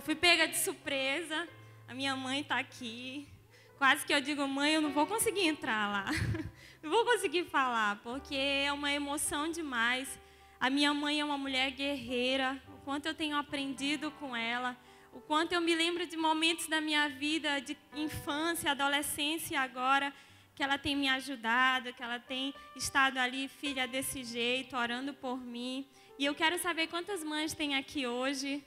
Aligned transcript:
Eu 0.00 0.02
fui 0.02 0.14
pega 0.14 0.48
de 0.48 0.56
surpresa. 0.56 1.46
A 1.86 1.92
minha 1.92 2.16
mãe 2.16 2.40
está 2.40 2.58
aqui. 2.58 3.28
Quase 3.76 4.06
que 4.06 4.14
eu 4.14 4.18
digo, 4.22 4.48
mãe, 4.48 4.72
eu 4.72 4.80
não 4.80 4.94
vou 4.94 5.06
conseguir 5.06 5.46
entrar 5.46 5.92
lá. 5.92 6.06
Não 6.82 6.90
vou 6.90 7.04
conseguir 7.04 7.44
falar, 7.44 8.00
porque 8.02 8.34
é 8.34 8.72
uma 8.72 8.90
emoção 8.90 9.50
demais. 9.50 10.18
A 10.58 10.70
minha 10.70 10.94
mãe 10.94 11.20
é 11.20 11.24
uma 11.24 11.36
mulher 11.36 11.70
guerreira. 11.72 12.58
O 12.68 12.78
quanto 12.78 13.04
eu 13.04 13.14
tenho 13.14 13.36
aprendido 13.36 14.10
com 14.12 14.34
ela. 14.34 14.74
O 15.12 15.20
quanto 15.20 15.52
eu 15.52 15.60
me 15.60 15.74
lembro 15.74 16.06
de 16.06 16.16
momentos 16.16 16.66
da 16.66 16.80
minha 16.80 17.06
vida, 17.06 17.60
de 17.60 17.76
infância, 17.94 18.70
adolescência 18.70 19.52
e 19.52 19.56
agora, 19.58 20.14
que 20.54 20.62
ela 20.62 20.78
tem 20.78 20.96
me 20.96 21.10
ajudado, 21.10 21.92
que 21.92 22.02
ela 22.02 22.18
tem 22.18 22.54
estado 22.74 23.18
ali, 23.18 23.48
filha, 23.48 23.86
desse 23.86 24.24
jeito, 24.24 24.74
orando 24.74 25.12
por 25.12 25.36
mim. 25.36 25.86
E 26.18 26.24
eu 26.24 26.34
quero 26.34 26.58
saber 26.58 26.86
quantas 26.86 27.22
mães 27.22 27.52
tem 27.52 27.74
aqui 27.74 28.06
hoje. 28.06 28.64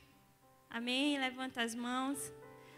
Amém? 0.74 1.20
Levanta 1.20 1.62
as 1.62 1.76
mãos. 1.76 2.34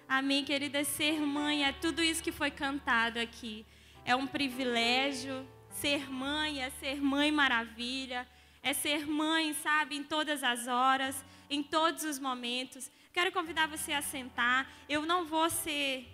Amém, 0.05 0.43
querida. 0.43 0.83
Ser 0.83 1.21
mãe 1.21 1.63
é 1.63 1.71
tudo 1.71 2.03
isso 2.03 2.21
que 2.21 2.29
foi 2.29 2.51
cantado 2.51 3.17
aqui. 3.17 3.65
É 4.03 4.13
um 4.13 4.27
privilégio. 4.27 5.47
Ser 5.69 6.11
mãe 6.11 6.61
é 6.61 6.69
ser 6.71 7.01
mãe 7.01 7.31
maravilha. 7.31 8.27
É 8.61 8.73
ser 8.73 9.07
mãe, 9.07 9.53
sabe, 9.53 9.95
em 9.95 10.03
todas 10.03 10.43
as 10.43 10.67
horas, 10.67 11.23
em 11.49 11.63
todos 11.63 12.03
os 12.03 12.19
momentos. 12.19 12.91
Quero 13.13 13.31
convidar 13.31 13.69
você 13.69 13.93
a 13.93 14.01
sentar. 14.01 14.69
Eu 14.89 15.05
não 15.05 15.23
vou 15.25 15.49
ser. 15.49 16.05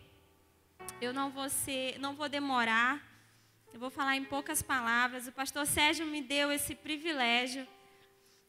Eu 1.01 1.11
não 1.11 1.31
vou 1.31 1.49
ser. 1.49 1.97
Não 1.97 2.13
vou 2.13 2.29
demorar. 2.29 3.01
Eu 3.73 3.79
vou 3.79 3.89
falar 3.89 4.15
em 4.15 4.23
poucas 4.23 4.61
palavras. 4.61 5.27
O 5.27 5.31
pastor 5.31 5.65
Sérgio 5.65 6.05
me 6.05 6.21
deu 6.21 6.51
esse 6.51 6.75
privilégio 6.75 7.67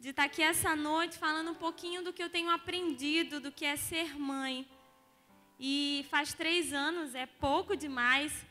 de 0.02 0.09
estar 0.09 0.24
aqui 0.24 0.42
essa 0.42 0.74
noite 0.74 1.16
falando 1.16 1.52
um 1.52 1.55
pouquinho 1.55 2.02
do 2.02 2.12
que 2.12 2.20
eu 2.20 2.29
tenho 2.29 2.51
aprendido, 2.51 3.38
do 3.38 3.52
que 3.52 3.65
é 3.65 3.77
ser 3.77 4.19
mãe. 4.19 4.69
E 5.60 6.05
faz 6.10 6.34
três 6.34 6.73
anos, 6.73 7.15
é 7.15 7.24
pouco 7.24 7.77
demais, 7.77 8.45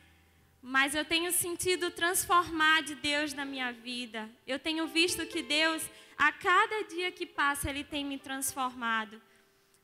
mas 0.62 0.94
eu 0.94 1.04
tenho 1.04 1.30
sentido 1.30 1.90
transformar 1.90 2.82
de 2.82 2.94
Deus 2.94 3.34
na 3.34 3.44
minha 3.44 3.70
vida. 3.70 4.30
Eu 4.46 4.58
tenho 4.58 4.86
visto 4.86 5.26
que 5.26 5.42
Deus, 5.42 5.82
a 6.16 6.32
cada 6.32 6.84
dia 6.84 7.12
que 7.12 7.26
passa, 7.26 7.68
Ele 7.68 7.84
tem 7.84 8.02
me 8.02 8.16
transformado. 8.16 9.20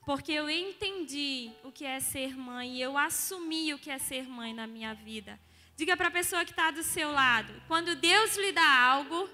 Porque 0.06 0.32
eu 0.32 0.48
entendi 0.48 1.50
o 1.62 1.70
que 1.70 1.84
é 1.84 2.00
ser 2.00 2.34
mãe 2.34 2.76
e 2.76 2.80
eu 2.80 2.96
assumi 2.96 3.74
o 3.74 3.78
que 3.78 3.90
é 3.90 3.98
ser 3.98 4.26
mãe 4.26 4.54
na 4.54 4.66
minha 4.66 4.94
vida. 4.94 5.38
Diga 5.76 5.98
para 5.98 6.08
a 6.08 6.10
pessoa 6.10 6.46
que 6.46 6.52
está 6.52 6.70
do 6.70 6.82
seu 6.82 7.12
lado: 7.12 7.52
quando 7.68 7.94
Deus 7.94 8.38
lhe 8.38 8.52
dá 8.52 8.86
algo, 8.86 9.28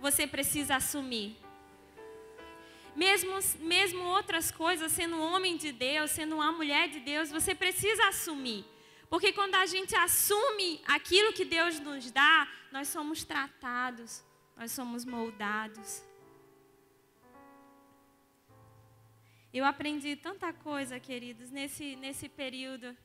você 0.00 0.26
precisa 0.26 0.76
assumir. 0.76 1.36
Mesmo, 2.96 3.38
mesmo 3.60 4.02
outras 4.02 4.50
coisas, 4.50 4.90
sendo 4.90 5.16
um 5.16 5.22
homem 5.22 5.56
de 5.56 5.70
Deus, 5.72 6.10
sendo 6.10 6.34
uma 6.36 6.50
mulher 6.50 6.88
de 6.88 7.00
Deus, 7.00 7.30
você 7.30 7.54
precisa 7.54 8.08
assumir. 8.08 8.64
Porque 9.08 9.32
quando 9.32 9.54
a 9.54 9.66
gente 9.66 9.94
assume 9.94 10.80
aquilo 10.86 11.32
que 11.32 11.44
Deus 11.44 11.78
nos 11.80 12.10
dá, 12.10 12.48
nós 12.72 12.88
somos 12.88 13.24
tratados, 13.24 14.24
nós 14.56 14.72
somos 14.72 15.04
moldados. 15.04 16.02
Eu 19.52 19.64
aprendi 19.64 20.14
tanta 20.14 20.52
coisa, 20.52 21.00
queridos, 21.00 21.50
nesse, 21.50 21.96
nesse 21.96 22.28
período. 22.28 22.96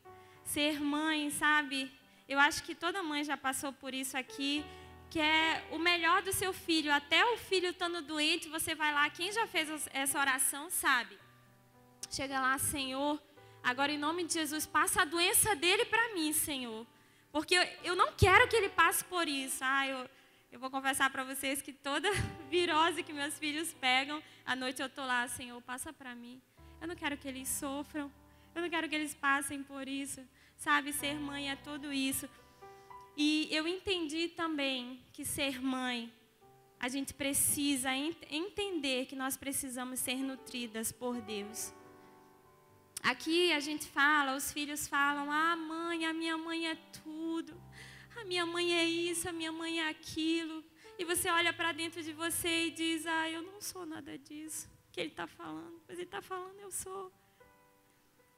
Ser 0.43 0.79
mãe, 0.79 1.31
sabe? 1.31 1.91
Eu 2.27 2.39
acho 2.39 2.63
que 2.63 2.75
toda 2.75 3.01
mãe 3.01 3.23
já 3.23 3.35
passou 3.35 3.73
por 3.73 3.93
isso 3.93 4.15
aqui 4.15 4.63
que 5.09 5.19
é 5.19 5.65
o 5.71 5.79
melhor 5.79 6.21
do 6.21 6.33
seu 6.33 6.51
filho. 6.51 6.91
Até 6.91 7.25
o 7.25 7.37
filho 7.37 7.69
estando 7.69 8.01
doente, 8.01 8.49
você 8.49 8.75
vai 8.75 8.93
lá. 8.93 9.09
Quem 9.09 9.31
já 9.31 9.47
fez 9.47 9.87
essa 9.93 10.19
oração 10.19 10.69
sabe. 10.69 11.17
Chega 12.09 12.39
lá, 12.39 12.57
Senhor. 12.57 13.21
Agora, 13.63 13.91
em 13.91 13.97
nome 13.97 14.23
de 14.25 14.33
Jesus, 14.33 14.65
passa 14.65 15.01
a 15.01 15.05
doença 15.05 15.55
dele 15.55 15.85
para 15.85 16.13
mim, 16.13 16.31
Senhor. 16.33 16.85
Porque 17.31 17.55
eu, 17.83 17.95
não 17.95 18.13
quero 18.13 18.47
que 18.47 18.55
ele 18.55 18.69
passe 18.69 19.03
por 19.03 19.27
isso. 19.27 19.57
Ah, 19.61 19.87
eu, 19.87 20.09
eu 20.51 20.59
vou 20.59 20.69
confessar 20.69 21.09
para 21.09 21.23
vocês 21.23 21.61
que 21.61 21.73
toda 21.73 22.09
virose 22.49 23.03
que 23.03 23.11
meus 23.11 23.37
filhos 23.37 23.73
pegam, 23.73 24.21
à 24.45 24.55
noite 24.55 24.81
eu 24.81 24.87
estou 24.87 25.05
lá, 25.05 25.27
Senhor, 25.27 25.61
passa 25.61 25.91
para 25.91 26.15
mim. 26.15 26.41
Eu 26.79 26.87
não 26.87 26.95
quero 26.95 27.17
que 27.17 27.27
eles 27.27 27.49
sofram. 27.49 28.11
Eu 28.53 28.61
não 28.61 28.69
quero 28.69 28.87
que 28.87 28.95
eles 28.95 29.13
passem 29.13 29.61
por 29.63 29.87
isso. 29.87 30.21
Sabe, 30.55 30.93
ser 30.93 31.15
mãe 31.15 31.51
é 31.51 31.55
tudo 31.57 31.91
isso. 31.91 32.29
E 33.17 33.47
eu 33.51 33.67
entendi 33.67 34.27
também 34.27 35.01
que 35.13 35.23
ser 35.23 35.61
mãe, 35.61 36.11
a 36.79 36.89
gente 36.89 37.13
precisa 37.13 37.93
ent 37.95 38.17
entender 38.29 39.05
que 39.05 39.15
nós 39.15 39.37
precisamos 39.37 39.99
ser 39.99 40.17
nutridas 40.17 40.91
por 40.91 41.21
Deus. 41.21 41.73
Aqui 43.01 43.51
a 43.51 43.59
gente 43.59 43.85
fala, 43.87 44.35
os 44.35 44.51
filhos 44.51 44.87
falam: 44.87 45.31
ah, 45.31 45.55
mãe, 45.55 46.05
a 46.05 46.13
minha 46.13 46.37
mãe 46.37 46.67
é 46.67 46.75
tudo, 47.03 47.53
a 48.17 48.25
minha 48.25 48.45
mãe 48.45 48.73
é 48.73 48.83
isso, 48.83 49.29
a 49.29 49.31
minha 49.31 49.51
mãe 49.51 49.79
é 49.79 49.89
aquilo. 49.89 50.63
E 50.97 51.05
você 51.05 51.29
olha 51.29 51.53
para 51.53 51.71
dentro 51.71 52.03
de 52.03 52.11
você 52.11 52.67
e 52.67 52.71
diz: 52.71 53.05
ah, 53.05 53.29
eu 53.29 53.41
não 53.41 53.61
sou 53.61 53.85
nada 53.85 54.17
disso 54.17 54.69
que 54.91 55.01
ele 55.01 55.09
está 55.09 55.27
falando, 55.27 55.81
mas 55.87 55.97
ele 55.97 56.07
está 56.07 56.21
falando, 56.21 56.57
eu 56.57 56.71
sou. 56.71 57.11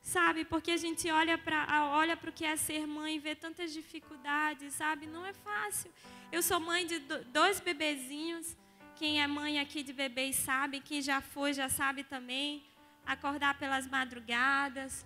Sabe, 0.08 0.46
porque 0.46 0.72
a 0.72 0.78
gente 0.78 1.12
olha 1.12 1.38
para 1.38 1.86
olha 1.92 2.18
o 2.30 2.32
que 2.32 2.46
é 2.46 2.56
ser 2.56 2.88
mãe 2.88 3.20
vê 3.20 3.36
tantas 3.36 3.74
dificuldades, 3.74 4.74
sabe? 4.74 5.06
Não 5.06 5.26
é 5.26 5.34
fácil. 5.34 5.92
Eu 6.32 6.42
sou 6.42 6.62
mãe 6.62 6.88
de 6.88 6.98
dois 7.40 7.60
bebezinhos. 7.60 8.56
Quem 8.96 9.22
é 9.22 9.28
mãe 9.28 9.60
aqui 9.60 9.84
de 9.84 9.92
bebês 9.92 10.38
sabe, 10.38 10.80
quem 10.80 11.02
já 11.02 11.20
foi 11.20 11.52
já 11.52 11.68
sabe 11.68 12.06
também. 12.06 12.64
Acordar 13.06 13.60
pelas 13.60 13.86
madrugadas, 13.86 15.06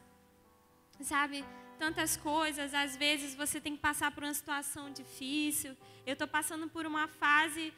sabe? 1.01 1.43
Tantas 1.79 2.15
coisas. 2.15 2.71
Às 2.71 2.95
vezes 2.95 3.33
você 3.33 3.59
tem 3.59 3.75
que 3.75 3.81
passar 3.81 4.11
por 4.11 4.23
uma 4.23 4.35
situação 4.35 4.91
difícil. 4.91 5.75
Eu 6.05 6.13
estou 6.13 6.27
passando 6.27 6.69
por 6.69 6.85
uma 6.85 7.07
fase 7.07 7.73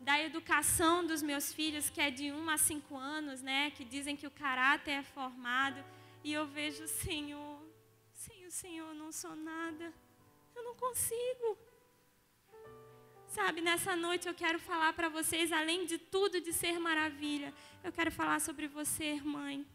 da 0.00 0.20
educação 0.20 1.06
dos 1.06 1.22
meus 1.22 1.52
filhos, 1.52 1.88
que 1.88 2.00
é 2.00 2.10
de 2.10 2.32
1 2.32 2.50
a 2.50 2.58
5 2.58 2.96
anos, 2.96 3.42
né? 3.42 3.70
Que 3.70 3.84
dizem 3.84 4.16
que 4.16 4.26
o 4.26 4.30
caráter 4.32 4.90
é 4.90 5.02
formado. 5.04 5.80
E 6.24 6.32
eu 6.32 6.46
vejo, 6.46 6.88
Senhor, 6.88 7.60
sem 8.14 8.46
o 8.46 8.50
Senhor 8.50 8.88
eu 8.88 8.94
não 8.94 9.12
sou 9.12 9.36
nada. 9.36 9.92
Eu 10.56 10.64
não 10.64 10.74
consigo. 10.74 11.58
Sabe, 13.26 13.60
nessa 13.60 13.94
noite 13.94 14.26
eu 14.26 14.32
quero 14.32 14.58
falar 14.58 14.94
para 14.94 15.10
vocês, 15.10 15.52
além 15.52 15.84
de 15.84 15.98
tudo 15.98 16.40
de 16.40 16.52
ser 16.52 16.78
maravilha, 16.78 17.52
eu 17.82 17.92
quero 17.92 18.10
falar 18.10 18.40
sobre 18.40 18.66
você, 18.66 19.20
mãe, 19.20 19.66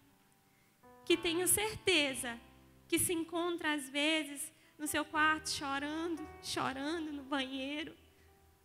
que 1.06 1.16
tenho 1.16 1.48
certeza 1.48 2.40
que 2.88 2.98
se 2.98 3.14
encontra 3.14 3.74
às 3.74 3.88
vezes 3.88 4.52
no 4.76 4.88
seu 4.88 5.06
quarto 5.06 5.50
chorando, 5.50 6.28
chorando 6.42 7.12
no 7.12 7.24
banheiro, 7.24 7.94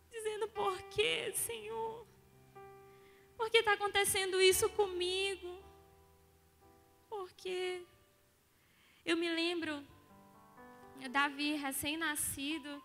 dizendo: 0.09 0.47
Por 0.47 0.81
que, 0.83 1.33
Senhor? 1.33 2.07
Por 3.37 3.51
que 3.51 3.57
está 3.57 3.73
acontecendo 3.73 4.41
isso 4.41 4.69
comigo? 4.69 5.64
Porque 7.15 7.81
eu 9.05 9.15
me 9.15 9.29
lembro, 9.29 9.81
Davi 11.09 11.53
recém-nascido, 11.55 12.83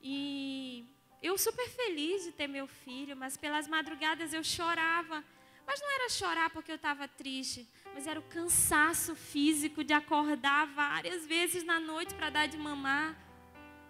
e 0.00 0.84
eu 1.22 1.38
super 1.38 1.68
feliz 1.70 2.24
de 2.24 2.32
ter 2.32 2.46
meu 2.46 2.66
filho, 2.66 3.16
mas 3.16 3.36
pelas 3.36 3.66
madrugadas 3.66 4.34
eu 4.34 4.44
chorava. 4.44 5.24
Mas 5.64 5.80
não 5.80 5.90
era 5.92 6.08
chorar 6.10 6.50
porque 6.50 6.72
eu 6.72 6.76
estava 6.76 7.06
triste, 7.06 7.68
mas 7.94 8.06
era 8.06 8.18
o 8.18 8.24
cansaço 8.24 9.14
físico 9.14 9.84
de 9.84 9.92
acordar 9.92 10.66
várias 10.66 11.24
vezes 11.24 11.62
na 11.64 11.78
noite 11.78 12.14
para 12.14 12.30
dar 12.30 12.48
de 12.48 12.58
mamar. 12.58 13.16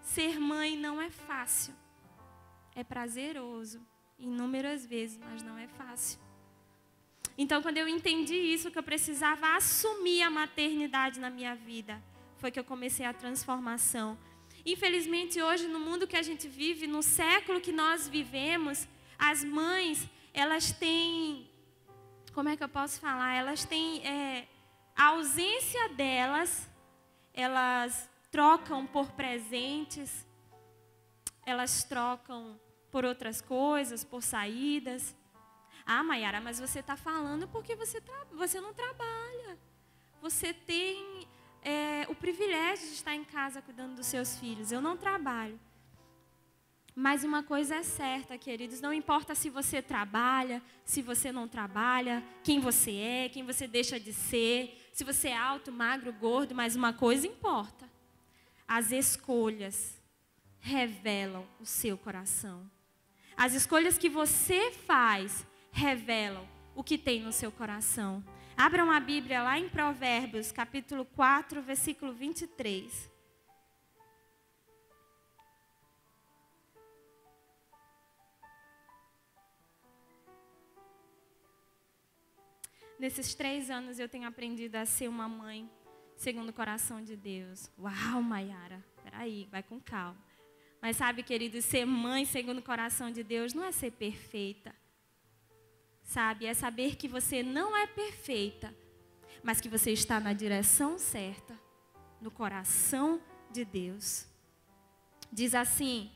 Ser 0.02 0.38
mãe 0.38 0.76
não 0.76 1.00
é 1.00 1.10
fácil. 1.10 1.74
É 2.74 2.84
prazeroso, 2.84 3.80
inúmeras 4.18 4.84
vezes, 4.84 5.18
mas 5.18 5.42
não 5.42 5.56
é 5.56 5.66
fácil. 5.66 6.20
Então, 7.36 7.62
quando 7.62 7.78
eu 7.78 7.88
entendi 7.88 8.34
isso, 8.34 8.70
que 8.70 8.78
eu 8.78 8.82
precisava 8.82 9.56
assumir 9.56 10.22
a 10.22 10.30
maternidade 10.30 11.18
na 11.18 11.30
minha 11.30 11.54
vida, 11.54 12.02
foi 12.36 12.50
que 12.50 12.58
eu 12.58 12.64
comecei 12.64 13.06
a 13.06 13.12
transformação. 13.12 14.18
Infelizmente, 14.64 15.40
hoje, 15.42 15.66
no 15.66 15.80
mundo 15.80 16.06
que 16.06 16.16
a 16.16 16.22
gente 16.22 16.46
vive, 16.46 16.86
no 16.86 17.02
século 17.02 17.60
que 17.60 17.72
nós 17.72 18.06
vivemos, 18.06 18.86
as 19.18 19.42
mães, 19.44 20.08
elas 20.32 20.72
têm. 20.72 21.48
Como 22.32 22.48
é 22.48 22.56
que 22.56 22.62
eu 22.62 22.68
posso 22.68 23.00
falar? 23.00 23.34
Elas 23.34 23.64
têm. 23.64 24.06
É, 24.06 24.46
a 24.94 25.06
ausência 25.06 25.88
delas, 25.90 26.70
elas 27.32 28.08
trocam 28.30 28.86
por 28.86 29.12
presentes, 29.12 30.26
elas 31.44 31.84
trocam 31.84 32.60
por 32.90 33.04
outras 33.04 33.40
coisas, 33.40 34.04
por 34.04 34.22
saídas. 34.22 35.14
Ah, 35.94 36.02
Mayara, 36.02 36.40
mas 36.40 36.58
você 36.58 36.78
está 36.78 36.96
falando 36.96 37.46
porque 37.48 37.76
você, 37.76 38.02
você 38.32 38.60
não 38.60 38.72
trabalha. 38.72 39.58
Você 40.22 40.54
tem 40.54 41.28
é, 41.62 42.06
o 42.08 42.14
privilégio 42.14 42.86
de 42.86 42.94
estar 42.94 43.14
em 43.14 43.24
casa 43.24 43.60
cuidando 43.60 43.96
dos 43.96 44.06
seus 44.06 44.38
filhos. 44.38 44.72
Eu 44.72 44.80
não 44.80 44.96
trabalho. 44.96 45.60
Mas 46.94 47.24
uma 47.24 47.42
coisa 47.42 47.76
é 47.76 47.82
certa, 47.82 48.38
queridos, 48.38 48.80
não 48.80 48.92
importa 48.92 49.34
se 49.34 49.50
você 49.50 49.82
trabalha, 49.82 50.62
se 50.84 51.02
você 51.02 51.30
não 51.30 51.46
trabalha, 51.46 52.22
quem 52.42 52.58
você 52.58 52.92
é, 52.92 53.28
quem 53.28 53.44
você 53.44 53.66
deixa 53.66 54.00
de 54.00 54.12
ser, 54.14 54.90
se 54.92 55.04
você 55.04 55.28
é 55.28 55.36
alto, 55.36 55.70
magro, 55.70 56.12
gordo, 56.12 56.54
mas 56.54 56.74
uma 56.74 56.92
coisa 56.92 57.26
importa. 57.26 57.88
As 58.66 58.92
escolhas 58.92 60.00
revelam 60.58 61.46
o 61.60 61.66
seu 61.66 61.98
coração. 61.98 62.70
As 63.36 63.52
escolhas 63.52 63.98
que 63.98 64.08
você 64.08 64.70
faz 64.70 65.46
revelam 65.72 66.46
o 66.74 66.84
que 66.84 66.96
tem 66.96 67.20
no 67.22 67.32
seu 67.32 67.50
coração. 67.50 68.22
Abram 68.56 68.90
a 68.90 69.00
Bíblia 69.00 69.42
lá 69.42 69.58
em 69.58 69.68
Provérbios, 69.68 70.52
capítulo 70.52 71.04
4, 71.04 71.60
versículo 71.62 72.12
23. 72.12 73.10
Nesses 82.98 83.34
três 83.34 83.68
anos 83.68 83.98
eu 83.98 84.08
tenho 84.08 84.28
aprendido 84.28 84.76
a 84.76 84.86
ser 84.86 85.08
uma 85.08 85.28
mãe 85.28 85.68
segundo 86.14 86.50
o 86.50 86.52
coração 86.52 87.02
de 87.02 87.16
Deus. 87.16 87.68
Uau, 87.76 88.22
Maiara, 88.22 88.84
peraí, 89.02 89.48
vai 89.50 89.60
com 89.60 89.80
calma. 89.80 90.22
Mas 90.80 90.98
sabe, 90.98 91.24
querido, 91.24 91.60
ser 91.60 91.84
mãe 91.84 92.24
segundo 92.24 92.58
o 92.58 92.62
coração 92.62 93.10
de 93.10 93.24
Deus 93.24 93.54
não 93.54 93.64
é 93.64 93.72
ser 93.72 93.90
perfeita. 93.90 94.72
Sabe, 96.12 96.46
é 96.46 96.54
saber 96.54 96.96
que 96.96 97.08
você 97.08 97.42
não 97.42 97.76
é 97.76 97.86
perfeita, 97.86 98.74
mas 99.42 99.60
que 99.60 99.68
você 99.68 99.92
está 99.92 100.20
na 100.20 100.32
direção 100.32 100.98
certa, 100.98 101.58
no 102.20 102.30
coração 102.30 103.20
de 103.50 103.64
Deus. 103.64 104.26
Diz 105.32 105.54
assim: 105.54 106.10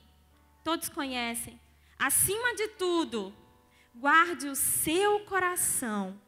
todos 0.62 0.88
conhecem, 0.88 1.58
acima 1.98 2.54
de 2.54 2.68
tudo, 2.68 3.34
guarde 3.94 4.48
o 4.48 4.54
seu 4.54 5.24
coração 5.24 6.20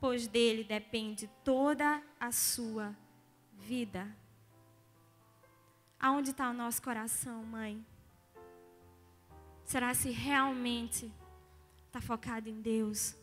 pois 0.00 0.26
dele 0.26 0.64
depende 0.64 1.28
toda 1.44 2.02
a 2.18 2.30
sua 2.30 2.96
vida. 3.52 4.06
Aonde 6.00 6.30
está 6.30 6.50
o 6.50 6.52
nosso 6.52 6.80
coração, 6.80 7.42
mãe? 7.44 7.84
Será 9.64 9.92
se 9.94 10.10
realmente 10.10 11.12
está 11.88 12.00
focado 12.00 12.48
em 12.48 12.60
Deus? 12.60 13.14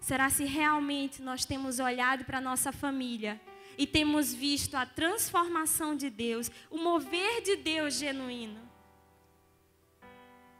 Será 0.00 0.30
se 0.30 0.44
realmente 0.44 1.20
nós 1.22 1.44
temos 1.44 1.78
olhado 1.78 2.24
para 2.24 2.38
a 2.38 2.40
nossa 2.40 2.70
família 2.72 3.40
e 3.76 3.86
temos 3.86 4.32
visto 4.32 4.76
a 4.76 4.86
transformação 4.86 5.96
de 5.96 6.08
Deus, 6.08 6.50
o 6.70 6.78
mover 6.78 7.42
de 7.42 7.56
Deus 7.56 7.94
genuíno? 7.94 8.60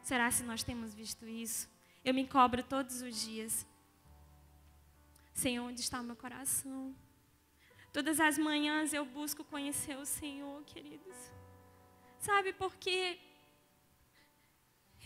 Será 0.03 0.31
se 0.31 0.43
nós 0.43 0.63
temos 0.63 0.95
visto 0.95 1.27
isso? 1.27 1.69
Eu 2.05 2.13
me 2.13 2.27
cobro 2.27 2.63
todos 2.63 3.01
os 3.01 3.25
dias. 3.25 3.67
Senhor, 5.33 5.67
onde 5.67 5.81
está 5.81 6.01
o 6.01 6.05
meu 6.05 6.17
coração? 6.17 6.95
Todas 7.93 8.19
as 8.19 8.37
manhãs 8.37 8.93
eu 8.93 9.05
busco 9.05 9.45
conhecer 9.45 9.97
o 9.97 10.05
Senhor, 10.05 10.63
queridos. 10.65 11.17
Sabe 12.19 12.53
por 12.53 12.75
quê? 12.77 13.19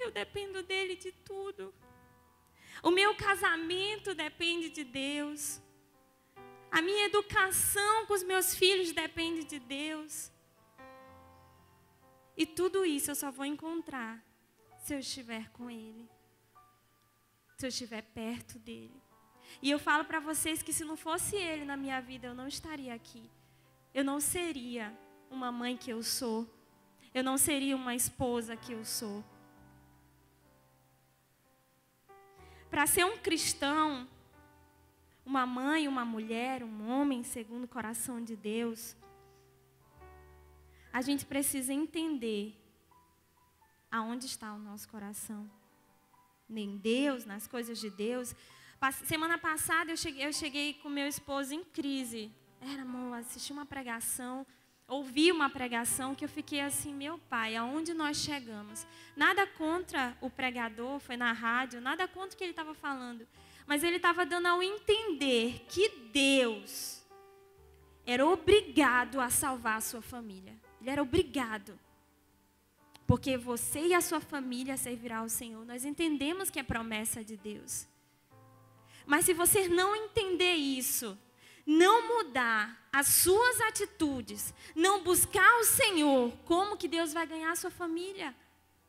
Eu 0.00 0.10
dependo 0.10 0.62
dele 0.62 0.96
de 0.96 1.12
tudo. 1.12 1.74
O 2.82 2.90
meu 2.90 3.14
casamento 3.14 4.14
depende 4.14 4.70
de 4.70 4.84
Deus. 4.84 5.60
A 6.70 6.80
minha 6.82 7.06
educação 7.06 8.06
com 8.06 8.14
os 8.14 8.22
meus 8.22 8.54
filhos 8.54 8.92
depende 8.92 9.44
de 9.44 9.58
Deus. 9.58 10.30
E 12.36 12.46
tudo 12.46 12.84
isso 12.84 13.10
eu 13.10 13.14
só 13.14 13.30
vou 13.30 13.44
encontrar 13.44 14.22
se 14.78 14.94
eu 14.94 14.98
estiver 15.00 15.50
com 15.50 15.68
Ele. 15.68 16.08
Se 17.56 17.66
eu 17.66 17.68
estiver 17.68 18.02
perto 18.02 18.58
dele. 18.58 19.02
E 19.60 19.70
eu 19.70 19.78
falo 19.78 20.04
para 20.04 20.20
vocês 20.20 20.62
que 20.62 20.72
se 20.72 20.84
não 20.84 20.96
fosse 20.96 21.34
Ele 21.34 21.64
na 21.64 21.76
minha 21.76 22.00
vida, 22.00 22.28
eu 22.28 22.34
não 22.34 22.46
estaria 22.46 22.94
aqui. 22.94 23.28
Eu 23.92 24.04
não 24.04 24.20
seria 24.20 24.96
uma 25.30 25.50
mãe 25.50 25.76
que 25.76 25.90
eu 25.90 26.02
sou. 26.02 26.48
Eu 27.12 27.24
não 27.24 27.36
seria 27.36 27.74
uma 27.74 27.94
esposa 27.94 28.56
que 28.56 28.72
eu 28.72 28.84
sou. 28.84 29.24
Para 32.70 32.86
ser 32.86 33.04
um 33.04 33.18
cristão, 33.18 34.08
uma 35.24 35.46
mãe, 35.46 35.88
uma 35.88 36.04
mulher, 36.04 36.62
um 36.62 36.88
homem 36.90 37.22
segundo 37.22 37.64
o 37.64 37.68
coração 37.68 38.22
de 38.22 38.36
Deus, 38.36 38.96
a 40.92 41.00
gente 41.00 41.26
precisa 41.26 41.72
entender 41.72 42.54
aonde 43.90 44.26
está 44.26 44.52
o 44.52 44.58
nosso 44.58 44.88
coração. 44.88 45.50
Nem 46.48 46.76
Deus, 46.76 47.24
nas 47.24 47.46
coisas 47.46 47.78
de 47.78 47.90
Deus, 47.90 48.34
Semana 49.04 49.36
passada 49.36 49.90
eu 49.90 49.96
cheguei, 49.96 50.24
eu 50.24 50.32
cheguei 50.32 50.74
com 50.74 50.88
meu 50.88 51.08
esposo 51.08 51.52
em 51.52 51.64
crise. 51.64 52.30
Era, 52.60 52.82
amor, 52.82 53.18
assisti 53.18 53.52
uma 53.52 53.66
pregação, 53.66 54.46
ouvi 54.88 55.30
uma 55.30 55.50
pregação 55.50 56.14
que 56.14 56.24
eu 56.24 56.28
fiquei 56.28 56.60
assim, 56.60 56.94
meu 56.94 57.18
pai, 57.18 57.54
aonde 57.54 57.92
nós 57.92 58.16
chegamos? 58.16 58.86
Nada 59.14 59.46
contra 59.46 60.16
o 60.20 60.30
pregador, 60.30 60.98
foi 60.98 61.16
na 61.16 61.30
rádio, 61.32 61.80
nada 61.80 62.08
contra 62.08 62.34
o 62.34 62.38
que 62.38 62.42
ele 62.42 62.52
estava 62.52 62.74
falando. 62.74 63.28
Mas 63.66 63.84
ele 63.84 63.96
estava 63.96 64.24
dando 64.24 64.46
ao 64.46 64.62
entender 64.62 65.66
que 65.68 65.90
Deus 66.10 67.04
era 68.06 68.26
obrigado 68.26 69.20
a 69.20 69.28
salvar 69.28 69.76
a 69.76 69.82
sua 69.82 70.00
família. 70.00 70.56
Ele 70.80 70.88
era 70.88 71.02
obrigado. 71.02 71.78
Porque 73.06 73.36
você 73.36 73.88
e 73.88 73.94
a 73.94 74.00
sua 74.00 74.20
família 74.20 74.78
servirá 74.78 75.18
ao 75.18 75.28
Senhor. 75.28 75.64
Nós 75.66 75.84
entendemos 75.84 76.48
que 76.48 76.58
é 76.58 76.62
promessa 76.62 77.22
de 77.22 77.36
Deus. 77.36 77.86
Mas 79.06 79.26
se 79.26 79.34
você 79.34 79.68
não 79.68 79.94
entender 79.94 80.54
isso, 80.54 81.18
não 81.68 82.08
mudar 82.08 82.88
as 82.90 83.08
suas 83.08 83.60
atitudes, 83.60 84.54
não 84.74 85.04
buscar 85.04 85.60
o 85.60 85.64
Senhor, 85.64 86.32
como 86.46 86.78
que 86.78 86.88
Deus 86.88 87.12
vai 87.12 87.26
ganhar 87.26 87.52
a 87.52 87.56
sua 87.56 87.70
família? 87.70 88.34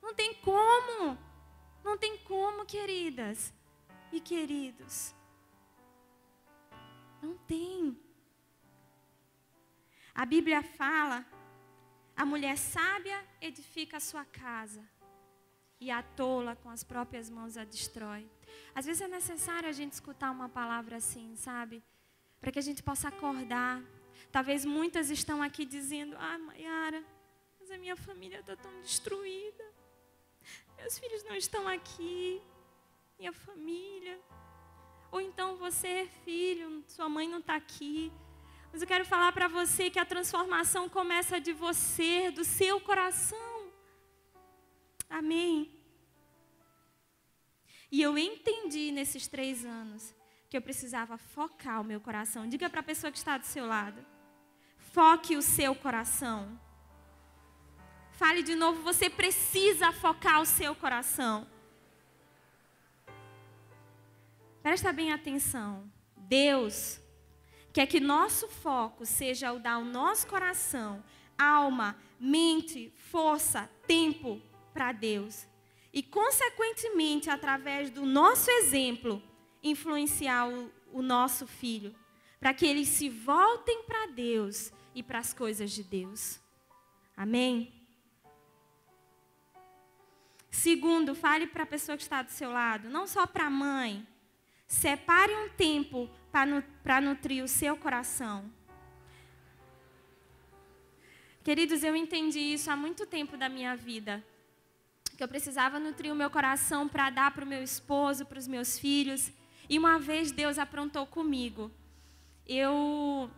Não 0.01 0.13
tem 0.13 0.33
como. 0.35 1.17
Não 1.83 1.97
tem 1.97 2.17
como, 2.19 2.65
queridas 2.65 3.53
e 4.13 4.21
queridos. 4.21 5.13
Não 7.21 7.37
tem. 7.39 7.99
A 10.15 10.25
Bíblia 10.25 10.63
fala: 10.63 11.25
a 12.15 12.25
mulher 12.25 12.57
sábia 12.57 13.21
edifica 13.41 13.97
a 13.97 13.99
sua 13.99 14.23
casa, 14.23 14.87
e 15.81 15.91
a 15.91 16.01
tola 16.01 16.55
com 16.55 16.69
as 16.69 16.85
próprias 16.85 17.29
mãos 17.29 17.57
a 17.57 17.65
destrói. 17.65 18.29
Às 18.73 18.85
vezes 18.85 19.01
é 19.01 19.07
necessário 19.09 19.67
a 19.67 19.73
gente 19.73 19.91
escutar 19.91 20.31
uma 20.31 20.47
palavra 20.47 20.95
assim, 20.95 21.35
sabe? 21.35 21.83
Para 22.39 22.51
que 22.51 22.59
a 22.59 22.61
gente 22.61 22.81
possa 22.81 23.07
acordar. 23.09 23.81
Talvez 24.31 24.65
muitas 24.65 25.09
estão 25.09 25.41
aqui 25.41 25.65
dizendo: 25.65 26.15
Ah, 26.17 26.37
Maiara, 26.37 27.03
mas 27.59 27.71
a 27.71 27.77
minha 27.77 27.95
família 27.95 28.39
está 28.39 28.55
tão 28.55 28.71
destruída. 28.81 29.63
Meus 30.77 30.97
filhos 30.97 31.23
não 31.23 31.35
estão 31.35 31.67
aqui. 31.67 32.41
Minha 33.17 33.33
família. 33.33 34.19
Ou 35.11 35.19
então 35.19 35.57
você 35.57 35.87
é 35.87 36.05
filho, 36.05 36.83
sua 36.87 37.09
mãe 37.09 37.27
não 37.27 37.39
está 37.39 37.55
aqui. 37.55 38.11
Mas 38.71 38.81
eu 38.81 38.87
quero 38.87 39.03
falar 39.03 39.31
para 39.31 39.47
você 39.47 39.89
que 39.89 39.97
a 39.99 40.05
transformação 40.05 40.87
começa 40.87 41.41
de 41.41 41.51
você, 41.51 42.29
do 42.29 42.45
seu 42.45 42.79
coração. 42.79 43.71
Amém. 45.09 45.75
E 47.91 48.01
eu 48.01 48.15
entendi 48.17 48.91
nesses 48.91 49.27
três 49.27 49.65
anos 49.65 50.13
que 50.49 50.57
eu 50.57 50.61
precisava 50.61 51.17
focar 51.17 51.79
o 51.79 51.83
meu 51.83 52.01
coração. 52.01 52.47
Diga 52.47 52.69
para 52.69 52.79
a 52.79 52.83
pessoa 52.83 53.11
que 53.11 53.17
está 53.17 53.37
do 53.37 53.45
seu 53.45 53.65
lado: 53.65 54.03
foque 54.77 55.37
o 55.37 55.41
seu 55.41 55.75
coração. 55.75 56.59
Fale 58.13 58.43
de 58.43 58.55
novo, 58.55 58.81
você 58.81 59.09
precisa 59.09 59.91
focar 59.93 60.41
o 60.41 60.45
seu 60.45 60.75
coração. 60.75 61.47
Presta 64.61 64.91
bem 64.91 65.13
atenção. 65.13 65.89
Deus 66.17 66.99
quer 67.71 67.85
que 67.85 67.99
nosso 67.99 68.47
foco 68.49 69.05
seja 69.05 69.53
o 69.53 69.59
dar 69.59 69.77
o 69.77 69.85
nosso 69.85 70.27
coração, 70.27 71.01
alma, 71.37 71.95
mente, 72.19 72.91
força, 73.09 73.69
tempo 73.87 74.41
para 74.73 74.91
Deus 74.91 75.47
e, 75.93 76.03
consequentemente, 76.03 77.29
através 77.29 77.89
do 77.89 78.05
nosso 78.05 78.49
exemplo, 78.51 79.23
influenciar 79.63 80.47
o, 80.47 80.71
o 80.91 81.01
nosso 81.01 81.45
filho, 81.45 81.95
para 82.39 82.53
que 82.53 82.65
eles 82.65 82.87
se 82.87 83.09
voltem 83.09 83.83
para 83.83 84.07
Deus 84.07 84.71
e 84.95 85.03
para 85.03 85.19
as 85.19 85.33
coisas 85.33 85.71
de 85.71 85.83
Deus. 85.83 86.39
Amém? 87.15 87.73
Segundo, 90.49 91.13
fale 91.13 91.47
para 91.47 91.63
a 91.63 91.67
pessoa 91.67 91.95
que 91.95 92.03
está 92.03 92.21
do 92.21 92.31
seu 92.31 92.51
lado, 92.51 92.89
não 92.89 93.05
só 93.05 93.27
para 93.27 93.45
a 93.45 93.49
mãe. 93.49 94.05
Separe 94.67 95.33
um 95.35 95.49
tempo 95.49 96.09
para 96.31 97.01
nutrir 97.01 97.43
o 97.43 97.47
seu 97.47 97.75
coração. 97.75 98.51
Queridos, 101.43 101.83
eu 101.83 101.95
entendi 101.95 102.39
isso 102.39 102.69
há 102.69 102.75
muito 102.75 103.05
tempo 103.05 103.37
da 103.37 103.49
minha 103.49 103.75
vida. 103.75 104.23
Que 105.15 105.23
eu 105.23 105.27
precisava 105.27 105.79
nutrir 105.79 106.11
o 106.11 106.15
meu 106.15 106.29
coração 106.29 106.87
para 106.87 107.09
dar 107.09 107.31
para 107.31 107.43
o 107.43 107.47
meu 107.47 107.63
esposo, 107.63 108.25
para 108.25 108.37
os 108.37 108.47
meus 108.47 108.77
filhos. 108.77 109.31
E 109.69 109.77
uma 109.77 109.99
vez 109.99 110.31
Deus 110.31 110.57
aprontou 110.57 111.05
comigo. 111.05 111.71
Eu, 112.47 113.29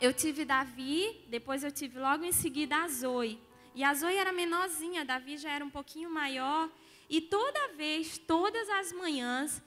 eu 0.00 0.14
tive 0.14 0.44
Davi, 0.44 1.26
depois 1.28 1.64
eu 1.64 1.72
tive 1.72 1.98
logo 1.98 2.24
em 2.24 2.30
seguida 2.30 2.76
a 2.76 2.88
Zoe. 2.88 3.40
E 3.74 3.82
a 3.82 3.92
Zoe 3.92 4.14
era 4.14 4.32
menorzinha, 4.32 5.04
Davi 5.04 5.36
já 5.36 5.50
era 5.50 5.64
um 5.64 5.70
pouquinho 5.70 6.08
maior. 6.08 6.70
E 7.10 7.20
toda 7.20 7.74
vez, 7.74 8.18
todas 8.18 8.68
as 8.68 8.92
manhãs, 8.92 9.60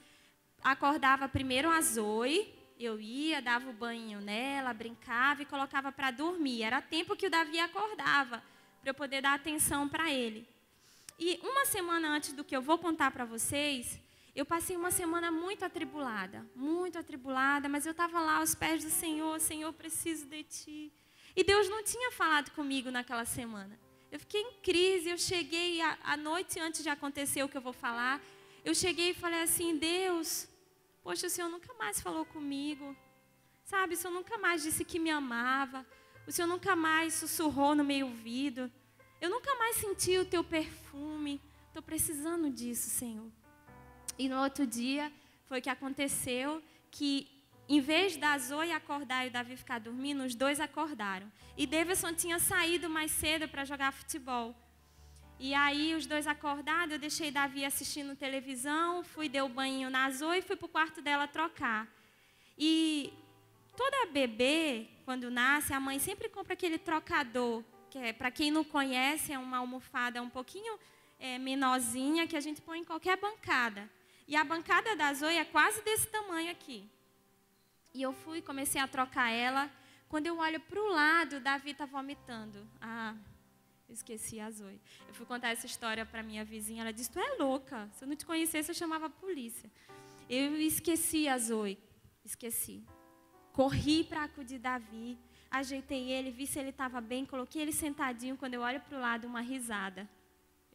acordava 0.62 1.28
primeiro 1.28 1.68
a 1.68 1.80
Zoe, 1.82 2.52
eu 2.80 2.98
ia, 2.98 3.42
dava 3.42 3.68
o 3.68 3.72
banho 3.74 4.20
nela, 4.20 4.72
brincava 4.72 5.42
e 5.42 5.46
colocava 5.46 5.92
para 5.92 6.10
dormir. 6.10 6.62
Era 6.62 6.80
tempo 6.80 7.16
que 7.16 7.26
o 7.26 7.30
Davi 7.30 7.58
acordava, 7.58 8.42
para 8.80 8.90
eu 8.90 8.94
poder 8.94 9.20
dar 9.20 9.34
atenção 9.34 9.86
para 9.88 10.10
ele. 10.10 10.48
E 11.18 11.38
uma 11.42 11.66
semana 11.66 12.08
antes 12.08 12.32
do 12.32 12.44
que 12.44 12.56
eu 12.56 12.62
vou 12.62 12.78
contar 12.78 13.10
para 13.10 13.24
vocês, 13.24 14.00
eu 14.36 14.46
passei 14.46 14.76
uma 14.76 14.92
semana 14.92 15.32
muito 15.32 15.64
atribulada, 15.64 16.46
muito 16.54 16.98
atribulada, 16.98 17.68
mas 17.68 17.86
eu 17.86 17.90
estava 17.90 18.20
lá 18.20 18.36
aos 18.36 18.54
pés 18.54 18.84
do 18.84 18.90
Senhor, 18.90 19.40
Senhor, 19.40 19.72
preciso 19.72 20.26
de 20.26 20.44
Ti. 20.44 20.92
E 21.34 21.42
Deus 21.42 21.68
não 21.68 21.82
tinha 21.82 22.12
falado 22.12 22.50
comigo 22.52 22.90
naquela 22.90 23.24
semana. 23.24 23.76
Eu 24.12 24.20
fiquei 24.20 24.40
em 24.40 24.52
crise, 24.60 25.10
eu 25.10 25.18
cheguei 25.18 25.80
à 25.80 26.16
noite 26.16 26.60
antes 26.60 26.82
de 26.84 26.88
acontecer 26.88 27.42
o 27.42 27.48
que 27.48 27.56
eu 27.56 27.60
vou 27.60 27.72
falar, 27.72 28.20
eu 28.64 28.74
cheguei 28.74 29.10
e 29.10 29.14
falei 29.14 29.42
assim, 29.42 29.76
Deus, 29.76 30.48
Poxa, 31.06 31.28
o 31.28 31.30
Senhor 31.30 31.48
nunca 31.48 31.72
mais 31.74 32.00
falou 32.00 32.24
comigo. 32.24 32.96
Sabe, 33.62 33.94
o 33.94 33.96
Senhor 33.96 34.12
nunca 34.12 34.36
mais 34.38 34.64
disse 34.64 34.84
que 34.84 34.98
me 34.98 35.08
amava. 35.08 35.86
O 36.26 36.32
Senhor 36.32 36.48
nunca 36.48 36.74
mais 36.74 37.14
sussurrou 37.14 37.76
no 37.76 37.84
meu 37.84 38.08
ouvido. 38.08 38.68
Eu 39.20 39.30
nunca 39.30 39.54
mais 39.54 39.76
senti 39.76 40.18
o 40.18 40.24
teu 40.24 40.42
perfume. 40.42 41.40
Estou 41.68 41.80
precisando 41.80 42.50
disso, 42.50 42.90
Senhor. 42.90 43.30
E 44.18 44.28
no 44.28 44.40
outro 44.42 44.66
dia 44.66 45.12
foi 45.46 45.60
que 45.60 45.68
aconteceu 45.68 46.62
que, 46.90 47.28
em 47.68 47.80
vez 47.80 48.16
da 48.16 48.36
Zoe 48.38 48.72
acordar 48.72 49.24
e 49.24 49.28
o 49.28 49.32
Davi 49.32 49.56
ficar 49.56 49.78
dormindo, 49.78 50.24
os 50.24 50.34
dois 50.34 50.60
acordaram. 50.60 51.30
E 51.56 51.66
Davidson 51.66 52.14
tinha 52.14 52.38
saído 52.38 52.88
mais 52.88 53.10
cedo 53.10 53.48
para 53.48 53.64
jogar 53.64 53.92
futebol. 53.92 54.54
E 55.38 55.52
aí, 55.52 55.94
os 55.94 56.06
dois 56.06 56.26
acordados, 56.26 56.92
eu 56.92 56.98
deixei 56.98 57.30
Davi 57.30 57.64
assistindo 57.64 58.16
televisão, 58.16 59.04
fui, 59.04 59.28
dei 59.28 59.42
o 59.42 59.48
banho 59.48 59.90
na 59.90 60.10
Zoe 60.10 60.38
e 60.38 60.42
fui 60.42 60.56
para 60.56 60.64
o 60.64 60.68
quarto 60.68 61.02
dela 61.02 61.28
trocar. 61.28 61.86
E 62.56 63.12
toda 63.76 64.06
bebê, 64.10 64.88
quando 65.04 65.30
nasce, 65.30 65.74
a 65.74 65.80
mãe 65.80 65.98
sempre 65.98 66.30
compra 66.30 66.54
aquele 66.54 66.78
trocador, 66.78 67.62
que 67.90 67.98
é, 67.98 68.14
para 68.14 68.30
quem 68.30 68.50
não 68.50 68.64
conhece, 68.64 69.30
é 69.30 69.38
uma 69.38 69.58
almofada 69.58 70.22
um 70.22 70.30
pouquinho 70.30 70.78
é, 71.18 71.38
menorzinha 71.38 72.26
que 72.26 72.36
a 72.36 72.40
gente 72.40 72.62
põe 72.62 72.80
em 72.80 72.84
qualquer 72.84 73.18
bancada. 73.18 73.90
E 74.26 74.34
a 74.34 74.42
bancada 74.42 74.96
da 74.96 75.12
Zoe 75.14 75.36
é 75.36 75.44
quase 75.44 75.82
desse 75.82 76.08
tamanho 76.08 76.50
aqui. 76.50 76.88
E 77.94 78.02
eu 78.02 78.12
fui, 78.12 78.42
comecei 78.42 78.80
a 78.80 78.88
trocar 78.88 79.30
ela. 79.30 79.70
Quando 80.08 80.26
eu 80.26 80.38
olho 80.38 80.60
para 80.60 80.80
o 80.80 80.88
lado, 80.88 81.40
Davi 81.40 81.70
está 81.70 81.86
vomitando. 81.86 82.66
Ah, 82.80 83.14
esqueci 83.88 84.40
a 84.40 84.50
Zoe. 84.50 84.80
Eu 85.08 85.14
fui 85.14 85.24
contar 85.24 85.50
essa 85.50 85.66
história 85.66 86.04
para 86.04 86.22
minha 86.22 86.44
vizinha. 86.44 86.82
Ela 86.82 86.92
disse: 86.92 87.10
Tu 87.10 87.20
é 87.20 87.36
louca. 87.38 87.88
Se 87.92 88.04
eu 88.04 88.08
não 88.08 88.16
te 88.16 88.26
conhecesse, 88.26 88.70
eu 88.70 88.74
chamava 88.74 89.06
a 89.06 89.10
polícia. 89.10 89.70
Eu 90.28 90.56
esqueci 90.60 91.28
a 91.28 91.38
Zoe. 91.38 91.78
Esqueci. 92.24 92.84
Corri 93.52 94.04
para 94.04 94.24
acudir 94.24 94.58
Davi. 94.58 95.16
Ajeitei 95.50 96.10
ele, 96.10 96.30
vi 96.30 96.46
se 96.46 96.58
ele 96.58 96.70
estava 96.70 97.00
bem. 97.00 97.24
Coloquei 97.24 97.62
ele 97.62 97.72
sentadinho. 97.72 98.36
Quando 98.36 98.54
eu 98.54 98.60
olho 98.60 98.80
para 98.80 98.98
o 98.98 99.00
lado, 99.00 99.26
uma 99.26 99.40
risada. 99.40 100.08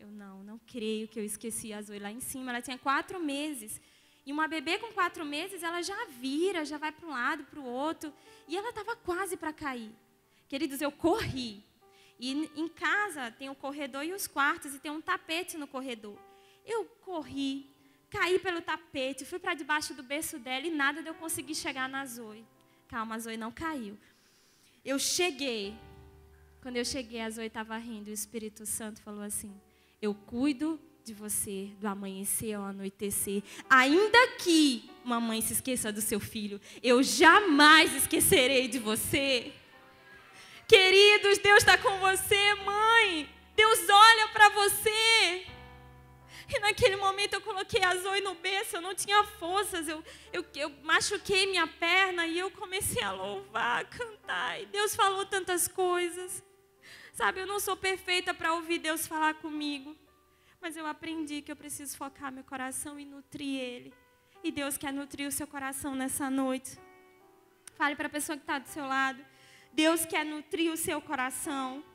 Eu 0.02 0.10
não, 0.10 0.44
não 0.44 0.58
creio 0.58 1.08
que 1.08 1.20
eu 1.20 1.24
esqueci 1.24 1.72
a 1.72 1.80
Zoe 1.80 2.00
lá 2.00 2.12
em 2.12 2.20
cima. 2.20 2.52
Ela 2.52 2.60
tinha 2.60 2.76
quatro 2.76 3.20
meses. 3.20 3.80
E 4.26 4.32
uma 4.32 4.48
bebê 4.48 4.80
com 4.80 4.92
quatro 4.92 5.24
meses, 5.24 5.62
ela 5.62 5.84
já 5.84 6.08
vira, 6.08 6.66
já 6.66 6.80
vai 6.80 6.92
para 6.92 7.08
um 7.08 7.12
lado, 7.12 7.44
para 7.44 7.60
o 7.60 7.64
outro. 7.64 8.12
E 8.48 8.58
ela 8.58 8.70
estava 8.70 8.96
quase 8.96 9.38
para 9.38 9.54
cair. 9.54 9.92
Queridos, 10.50 10.82
eu 10.82 10.92
corri. 10.92 11.64
E 12.20 12.32
em 12.56 12.68
casa 12.68 13.30
tem 13.30 13.48
o 13.52 13.54
corredor 13.54 14.04
e 14.04 14.12
os 14.12 14.26
quartos, 14.26 14.74
e 14.74 14.80
tem 14.80 14.92
um 14.92 15.02
tapete 15.02 15.56
no 15.56 15.68
corredor. 15.68 16.18
Eu 16.66 16.86
corri, 17.02 17.70
caí 18.10 18.40
pelo 18.40 18.60
tapete, 18.60 19.24
fui 19.24 19.38
para 19.38 19.54
debaixo 19.54 19.94
do 19.94 20.02
berço 20.02 20.40
dela 20.40 20.66
e 20.66 20.72
nada 20.72 21.04
de 21.04 21.10
eu 21.10 21.14
conseguir 21.14 21.54
chegar 21.54 21.88
na 21.88 22.04
Zoe. 22.08 22.44
Calma, 22.88 23.16
a 23.16 23.20
Zoe 23.20 23.38
não 23.38 23.52
caiu. 23.52 23.96
Eu 24.84 24.98
cheguei. 24.98 25.76
Quando 26.60 26.78
eu 26.78 26.86
cheguei, 26.86 27.22
a 27.22 27.30
Zoe 27.30 27.46
estava 27.46 27.78
rindo 27.78 28.10
o 28.10 28.14
Espírito 28.14 28.66
Santo 28.66 29.00
falou 29.02 29.22
assim: 29.22 29.52
Eu 30.02 30.16
cuido 30.16 30.80
de 31.04 31.14
você 31.14 31.70
do 31.80 31.88
amanhecer 31.88 32.54
ao 32.54 32.64
anoitecer. 32.64 33.44
Ainda 33.70 34.30
que 34.40 34.90
uma 35.06 35.20
mãe 35.20 35.42
se 35.42 35.54
esqueça 35.54 35.92
do 35.92 36.02
seu 36.02 36.20
filho, 36.20 36.60
eu 36.82 37.04
jamais 37.04 37.94
esquecerei 37.94 38.68
de 38.68 38.80
você. 38.80 39.54
Queridos, 40.68 41.38
Deus 41.38 41.60
está 41.60 41.78
com 41.78 42.00
você, 42.00 42.56
mãe. 42.56 43.30
Deus 43.56 43.80
olha 43.88 44.28
para 44.30 44.50
você. 44.50 45.46
E 46.50 46.60
naquele 46.62 46.96
momento 46.96 47.36
eu 47.36 47.42
coloquei 47.42 47.84
a 47.84 47.96
Zoe 47.96 48.22
no 48.22 48.34
berço, 48.34 48.78
eu 48.78 48.82
não 48.82 48.96
tinha 48.96 49.24
forças, 49.24 49.88
eu, 49.88 50.04
eu, 50.34 50.44
eu 50.56 50.70
machuquei 50.84 51.46
minha 51.46 51.68
perna 51.68 52.26
e 52.26 52.40
eu 52.40 52.50
comecei 52.50 53.04
a 53.04 53.12
louvar, 53.12 53.82
a 53.82 53.86
cantar. 53.86 54.62
E 54.62 54.66
Deus 54.66 54.96
falou 54.96 55.26
tantas 55.28 55.68
coisas. 55.68 56.44
Sabe, 57.22 57.40
eu 57.40 57.46
não 57.46 57.60
sou 57.60 57.78
perfeita 57.78 58.34
para 58.34 58.56
ouvir 58.56 58.80
Deus 58.80 59.06
falar 59.06 59.36
comigo, 59.36 59.96
mas 60.60 60.76
eu 60.76 60.88
aprendi 60.88 61.44
que 61.44 61.52
eu 61.52 61.56
preciso 61.56 61.96
focar 61.96 62.32
meu 62.32 62.44
coração 62.44 63.00
e 63.00 63.06
nutrir 63.06 63.62
ele. 63.62 63.94
E 64.44 64.52
Deus 64.52 64.76
quer 64.76 64.92
nutrir 64.92 65.28
o 65.28 65.32
seu 65.32 65.46
coração 65.46 65.94
nessa 65.94 66.32
noite. 66.32 66.80
Fale 67.76 67.96
para 67.96 68.08
a 68.08 68.10
pessoa 68.10 68.36
que 68.36 68.42
está 68.42 68.58
do 68.58 68.68
seu 68.68 68.88
lado. 68.88 69.24
Deus 69.72 70.04
quer 70.04 70.26
nutrir 70.26 70.72
o 70.72 70.76
seu 70.76 71.00
coração. 71.00 71.86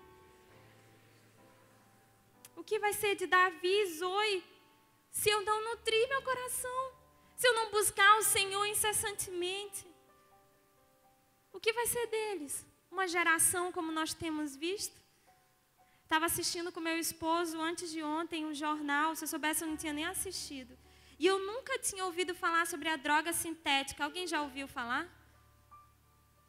O 2.55 2.63
que 2.63 2.79
vai 2.79 2.93
ser 2.93 3.17
de 3.17 3.27
Davi 3.27 3.67
e 3.83 3.95
Zoe 3.99 4.45
se 5.11 5.29
eu 5.29 5.43
não 5.43 5.71
nutrir 5.71 6.09
meu 6.09 6.23
coração? 6.23 6.93
Se 7.35 7.49
eu 7.49 7.55
não 7.57 7.73
buscar 7.73 8.17
o 8.19 8.23
Senhor 8.23 8.65
incessantemente? 8.67 9.85
O 11.53 11.59
que 11.59 11.73
vai 11.73 11.87
ser 11.89 12.07
deles? 12.07 12.65
Uma 12.89 13.09
geração 13.09 13.73
como 13.73 13.91
nós 13.91 14.15
temos 14.15 14.55
visto? 14.55 15.05
Estava 16.07 16.27
assistindo 16.27 16.73
com 16.73 16.81
meu 16.81 16.99
esposo 16.99 17.61
antes 17.61 17.91
de 17.91 18.03
ontem 18.03 18.47
um 18.47 18.55
jornal, 18.55 19.15
se 19.15 19.25
eu 19.25 19.29
soubesse 19.29 19.63
eu 19.63 19.69
não 19.69 19.77
tinha 19.77 19.93
nem 19.93 20.07
assistido. 20.07 20.73
E 21.19 21.27
eu 21.27 21.39
nunca 21.51 21.79
tinha 21.79 22.05
ouvido 22.05 22.35
falar 22.35 22.67
sobre 22.67 22.89
a 22.89 22.97
droga 22.97 23.33
sintética. 23.33 24.05
Alguém 24.05 24.27
já 24.27 24.41
ouviu 24.41 24.67
falar? 24.69 25.05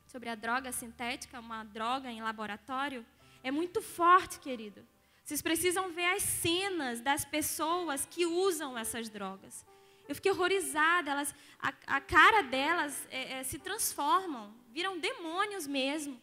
sobre 0.08 0.30
a 0.30 0.36
droga 0.36 0.72
sintética, 0.72 1.40
uma 1.40 1.64
droga 1.64 2.10
em 2.10 2.22
laboratório, 2.22 3.06
é 3.44 3.52
muito 3.52 3.82
forte, 3.82 4.40
querido. 4.40 4.86
Vocês 5.24 5.42
precisam 5.42 5.92
ver 5.92 6.06
as 6.06 6.24
cenas 6.24 7.02
das 7.02 7.26
pessoas 7.26 8.06
que 8.06 8.26
usam 8.26 8.78
essas 8.78 9.10
drogas. 9.10 9.66
Eu 10.08 10.16
fiquei 10.16 10.32
horrorizada, 10.32 11.12
elas, 11.12 11.36
a, 11.60 11.74
a 11.86 12.02
cara 12.02 12.42
delas 12.44 13.06
é, 13.12 13.34
é, 13.34 13.44
se 13.44 13.60
transformam, 13.60 14.54
viram 14.72 14.98
demônios 14.98 15.68
mesmo. 15.68 16.20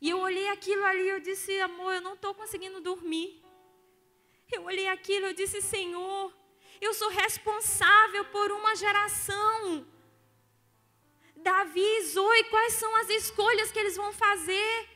E 0.00 0.10
eu 0.10 0.18
olhei 0.18 0.48
aquilo 0.48 0.84
ali 0.84 1.08
eu 1.08 1.20
disse, 1.20 1.58
amor, 1.60 1.94
eu 1.94 2.00
não 2.00 2.14
estou 2.14 2.34
conseguindo 2.34 2.80
dormir. 2.80 3.42
Eu 4.52 4.64
olhei 4.64 4.88
aquilo 4.88 5.26
eu 5.26 5.34
disse, 5.34 5.60
Senhor, 5.62 6.32
eu 6.80 6.92
sou 6.94 7.08
responsável 7.08 8.24
por 8.26 8.52
uma 8.52 8.74
geração 8.76 9.86
Davi 11.44 11.80
e 11.98 12.04
Zoe, 12.06 12.44
quais 12.44 12.72
são 12.72 12.96
as 12.96 13.08
escolhas 13.10 13.70
que 13.70 13.78
eles 13.78 13.96
vão 13.96 14.10
fazer? 14.14 14.88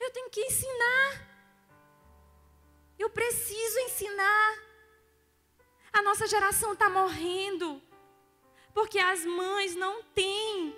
Eu 0.00 0.10
tenho 0.10 0.28
que 0.28 0.40
ensinar. 0.40 1.08
Eu 2.98 3.08
preciso 3.10 3.78
ensinar. 3.80 4.58
A 5.92 6.02
nossa 6.02 6.26
geração 6.26 6.72
está 6.72 6.90
morrendo. 6.90 7.80
Porque 8.74 8.98
as 8.98 9.24
mães 9.24 9.76
não 9.76 10.02
têm 10.02 10.76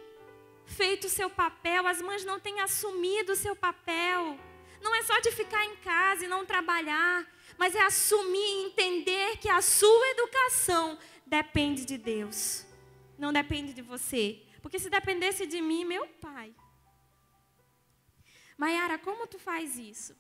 feito 0.70 1.06
o 1.06 1.10
seu 1.10 1.28
papel, 1.28 1.86
as 1.86 2.00
mães 2.00 2.24
não 2.24 2.38
têm 2.38 2.60
assumido 2.60 3.32
o 3.32 3.36
seu 3.36 3.54
papel. 3.54 4.38
Não 4.80 4.94
é 4.94 5.02
só 5.02 5.18
de 5.20 5.30
ficar 5.32 5.64
em 5.66 5.76
casa 5.76 6.24
e 6.24 6.28
não 6.28 6.46
trabalhar, 6.46 7.26
mas 7.58 7.74
é 7.74 7.82
assumir 7.82 8.38
e 8.38 8.66
entender 8.66 9.36
que 9.38 9.48
a 9.48 9.60
sua 9.60 10.08
educação 10.08 10.98
depende 11.26 11.84
de 11.84 11.98
Deus, 11.98 12.66
não 13.18 13.32
depende 13.32 13.74
de 13.74 13.82
você. 13.82 14.42
Porque 14.62 14.78
se 14.78 14.88
dependesse 14.88 15.46
de 15.46 15.60
mim, 15.60 15.84
meu 15.84 16.06
pai. 16.06 16.54
Maiara, 18.56 18.98
como 18.98 19.26
tu 19.26 19.38
faz 19.38 19.76
isso? 19.76 20.14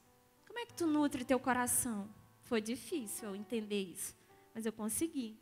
Como 0.46 0.58
é 0.58 0.66
que 0.66 0.74
tu 0.74 0.86
nutre 0.86 1.24
teu 1.24 1.38
coração? 1.38 2.12
Foi 2.42 2.60
difícil 2.60 3.28
eu 3.28 3.36
entender 3.36 3.82
isso, 3.82 4.16
mas 4.54 4.66
eu 4.66 4.72
consegui. 4.72 5.38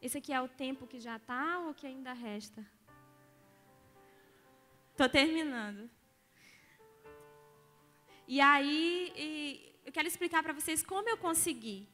Esse 0.00 0.18
aqui 0.18 0.32
é 0.32 0.40
o 0.40 0.48
tempo 0.48 0.86
que 0.86 0.98
já 0.98 1.16
está 1.16 1.60
ou 1.60 1.74
que 1.74 1.86
ainda 1.86 2.12
resta? 2.12 2.66
Estou 4.98 5.08
terminando. 5.08 5.88
E 8.26 8.40
aí, 8.40 9.12
e 9.16 9.80
eu 9.86 9.92
quero 9.92 10.08
explicar 10.08 10.42
para 10.42 10.52
vocês 10.52 10.82
como 10.82 11.08
eu 11.08 11.16
consegui. 11.16 11.88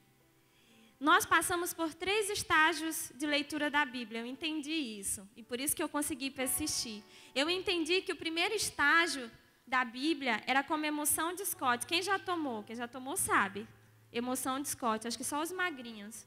Nós 0.98 1.26
passamos 1.26 1.74
por 1.74 1.92
três 1.92 2.30
estágios 2.30 3.12
de 3.14 3.26
leitura 3.26 3.68
da 3.68 3.84
Bíblia. 3.84 4.22
Eu 4.22 4.26
entendi 4.26 4.72
isso. 4.72 5.28
E 5.36 5.42
por 5.42 5.60
isso 5.60 5.76
que 5.76 5.82
eu 5.82 5.88
consegui 5.96 6.30
persistir. 6.30 7.02
Eu 7.34 7.50
entendi 7.50 8.00
que 8.00 8.12
o 8.14 8.16
primeiro 8.16 8.54
estágio 8.54 9.30
da 9.66 9.84
Bíblia 9.84 10.42
era 10.46 10.62
como 10.64 10.86
emoção 10.86 11.34
de 11.34 11.44
Scott. 11.44 11.86
Quem 11.86 12.00
já 12.00 12.18
tomou? 12.18 12.62
Quem 12.62 12.74
já 12.74 12.88
tomou 12.88 13.18
sabe. 13.18 13.68
Emoção 14.10 14.58
de 14.62 14.68
Scott. 14.70 15.06
Acho 15.06 15.18
que 15.18 15.24
só 15.24 15.42
os 15.42 15.52
magrinhos. 15.52 16.26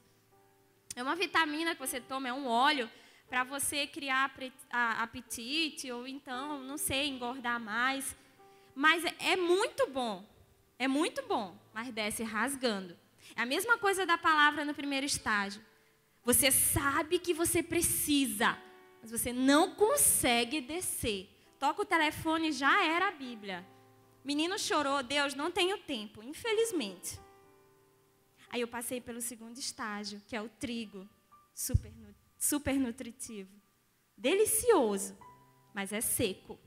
É 0.95 1.01
uma 1.01 1.15
vitamina 1.15 1.73
que 1.73 1.81
você 1.81 1.99
toma, 1.99 2.27
é 2.27 2.33
um 2.33 2.45
óleo 2.45 2.87
para 3.29 3.43
você 3.43 3.85
criar 3.85 4.31
apetite 4.71 5.91
ou 5.91 6.07
então, 6.07 6.63
não 6.63 6.77
sei, 6.77 7.07
engordar 7.07 7.59
mais. 7.59 8.15
Mas 8.73 9.03
é 9.19 9.35
muito 9.35 9.87
bom. 9.87 10.25
É 10.79 10.87
muito 10.87 11.25
bom, 11.27 11.57
mas 11.73 11.91
desce 11.91 12.23
rasgando. 12.23 12.97
É 13.35 13.41
a 13.41 13.45
mesma 13.45 13.77
coisa 13.77 14.05
da 14.05 14.17
palavra 14.17 14.63
no 14.63 14.73
primeiro 14.73 15.05
estágio. 15.05 15.61
Você 16.23 16.51
sabe 16.51 17.19
que 17.19 17.33
você 17.33 17.63
precisa, 17.63 18.57
mas 19.01 19.11
você 19.11 19.33
não 19.33 19.73
consegue 19.75 20.61
descer. 20.61 21.29
Toca 21.57 21.81
o 21.81 21.85
telefone, 21.85 22.51
já 22.51 22.85
era 22.85 23.07
a 23.07 23.11
Bíblia. 23.11 23.65
Menino 24.23 24.59
chorou, 24.59 25.01
Deus, 25.01 25.33
não 25.33 25.49
tenho 25.49 25.77
tempo, 25.79 26.21
infelizmente. 26.21 27.19
Aí 28.49 28.61
eu 28.61 28.67
passei 28.67 29.01
pelo 29.01 29.21
segundo 29.21 29.57
estágio, 29.57 30.21
que 30.27 30.35
é 30.35 30.41
o 30.41 30.49
trigo, 30.49 31.09
super, 31.53 31.91
super 32.37 32.77
nutritivo. 32.79 33.51
Delicioso, 34.17 35.17
mas 35.73 35.91
é 35.91 36.01
seco. 36.01 36.59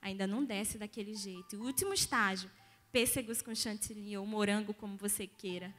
Ainda 0.00 0.26
não 0.26 0.44
desce 0.44 0.76
daquele 0.76 1.14
jeito. 1.14 1.54
E 1.54 1.58
o 1.58 1.64
último 1.64 1.94
estágio, 1.94 2.50
pêssegos 2.92 3.40
com 3.40 3.54
chantilly 3.54 4.16
ou 4.16 4.26
morango, 4.26 4.74
como 4.74 4.96
você 4.96 5.26
queira. 5.26 5.74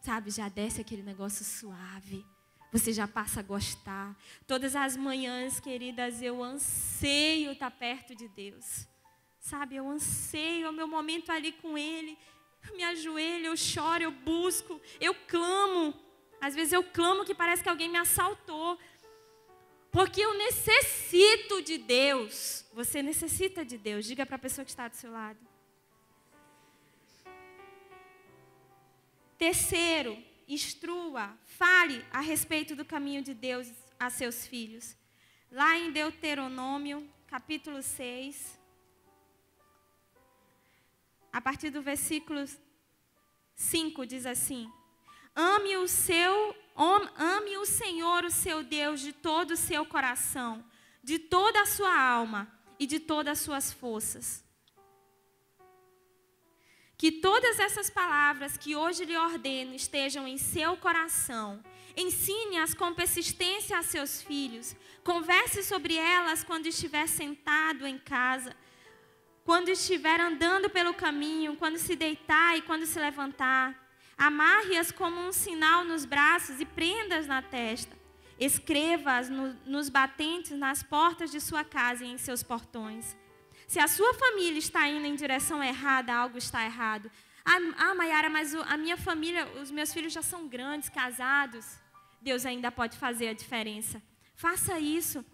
Sabe, 0.00 0.30
já 0.30 0.48
desce 0.48 0.80
aquele 0.80 1.02
negócio 1.02 1.44
suave. 1.44 2.26
Você 2.72 2.92
já 2.92 3.06
passa 3.06 3.40
a 3.40 3.42
gostar. 3.42 4.16
Todas 4.46 4.74
as 4.74 4.96
manhãs, 4.96 5.60
queridas, 5.60 6.20
eu 6.22 6.42
anseio 6.42 7.52
estar 7.52 7.70
perto 7.70 8.14
de 8.14 8.28
Deus. 8.28 8.86
Sabe, 9.38 9.76
eu 9.76 9.88
anseio 9.88 10.70
o 10.70 10.72
meu 10.72 10.88
momento 10.88 11.30
ali 11.30 11.52
com 11.52 11.76
Ele. 11.76 12.18
Eu 12.68 12.76
me 12.76 12.82
ajoelho, 12.84 13.46
eu 13.46 13.56
choro, 13.56 14.04
eu 14.04 14.10
busco, 14.10 14.80
eu 15.00 15.14
clamo. 15.14 15.94
Às 16.46 16.56
vezes 16.56 16.72
eu 16.72 16.82
clamo 16.82 17.24
que 17.24 17.36
parece 17.42 17.62
que 17.62 17.68
alguém 17.68 17.88
me 17.88 17.98
assaltou. 17.98 18.76
Porque 19.92 20.20
eu 20.20 20.34
necessito 20.36 21.62
de 21.62 21.78
Deus. 21.78 22.64
Você 22.72 23.00
necessita 23.00 23.64
de 23.64 23.78
Deus. 23.78 24.04
Diga 24.04 24.26
para 24.26 24.34
a 24.34 24.44
pessoa 24.46 24.64
que 24.64 24.72
está 24.72 24.88
do 24.88 24.96
seu 24.96 25.12
lado. 25.12 25.38
Terceiro, 29.38 30.20
instrua, 30.48 31.36
fale 31.44 32.04
a 32.10 32.20
respeito 32.20 32.74
do 32.74 32.84
caminho 32.84 33.22
de 33.22 33.34
Deus 33.34 33.70
a 34.00 34.10
seus 34.10 34.44
filhos. 34.44 34.96
Lá 35.50 35.78
em 35.78 35.92
Deuteronômio, 35.92 37.08
capítulo 37.28 37.82
6, 37.82 38.58
a 41.32 41.40
partir 41.40 41.70
do 41.70 41.82
versículo 41.82 42.44
5 43.54 44.06
diz 44.06 44.26
assim: 44.26 44.70
Ame 45.34 45.76
o 45.78 45.88
seu, 45.88 46.54
ame 47.16 47.56
o 47.56 47.64
Senhor, 47.64 48.24
o 48.24 48.30
seu 48.30 48.62
Deus, 48.62 49.00
de 49.00 49.12
todo 49.12 49.52
o 49.52 49.56
seu 49.56 49.86
coração, 49.86 50.64
de 51.02 51.18
toda 51.18 51.62
a 51.62 51.66
sua 51.66 51.98
alma 51.98 52.52
e 52.78 52.86
de 52.86 53.00
todas 53.00 53.38
as 53.38 53.44
suas 53.44 53.72
forças. 53.72 54.44
Que 56.98 57.10
todas 57.10 57.58
essas 57.58 57.90
palavras 57.90 58.56
que 58.56 58.76
hoje 58.76 59.04
lhe 59.04 59.16
ordeno 59.16 59.74
estejam 59.74 60.28
em 60.28 60.38
seu 60.38 60.76
coração. 60.76 61.62
Ensine-as 61.96 62.74
com 62.74 62.94
persistência 62.94 63.76
a 63.76 63.82
seus 63.82 64.22
filhos. 64.22 64.76
Converse 65.02 65.64
sobre 65.64 65.96
elas 65.96 66.44
quando 66.44 66.66
estiver 66.66 67.08
sentado 67.08 67.86
em 67.86 67.98
casa, 67.98 68.54
quando 69.44 69.68
estiver 69.70 70.20
andando 70.20 70.70
pelo 70.70 70.94
caminho, 70.94 71.56
quando 71.56 71.76
se 71.76 71.96
deitar 71.96 72.56
e 72.56 72.62
quando 72.62 72.86
se 72.86 73.00
levantar. 73.00 73.81
Amarre-as 74.16 74.90
como 74.92 75.20
um 75.20 75.32
sinal 75.32 75.84
nos 75.84 76.04
braços 76.04 76.60
e 76.60 76.64
prenda-as 76.64 77.26
na 77.26 77.42
testa. 77.42 77.96
Escreva-as 78.38 79.28
no, 79.28 79.54
nos 79.66 79.88
batentes 79.88 80.52
nas 80.52 80.82
portas 80.82 81.30
de 81.30 81.40
sua 81.40 81.64
casa 81.64 82.04
e 82.04 82.08
em 82.08 82.18
seus 82.18 82.42
portões. 82.42 83.16
Se 83.66 83.78
a 83.78 83.88
sua 83.88 84.12
família 84.14 84.58
está 84.58 84.86
indo 84.86 85.06
em 85.06 85.14
direção 85.14 85.62
errada, 85.62 86.12
algo 86.12 86.38
está 86.38 86.64
errado. 86.64 87.10
Ah, 87.44 87.58
ah 87.78 87.94
Mayara, 87.94 88.28
mas 88.28 88.54
a 88.54 88.76
minha 88.76 88.96
família, 88.96 89.46
os 89.60 89.70
meus 89.70 89.92
filhos 89.92 90.12
já 90.12 90.22
são 90.22 90.46
grandes, 90.46 90.88
casados. 90.88 91.78
Deus 92.20 92.46
ainda 92.46 92.70
pode 92.70 92.96
fazer 92.98 93.28
a 93.28 93.32
diferença. 93.32 94.02
Faça 94.34 94.78
isso. 94.78 95.24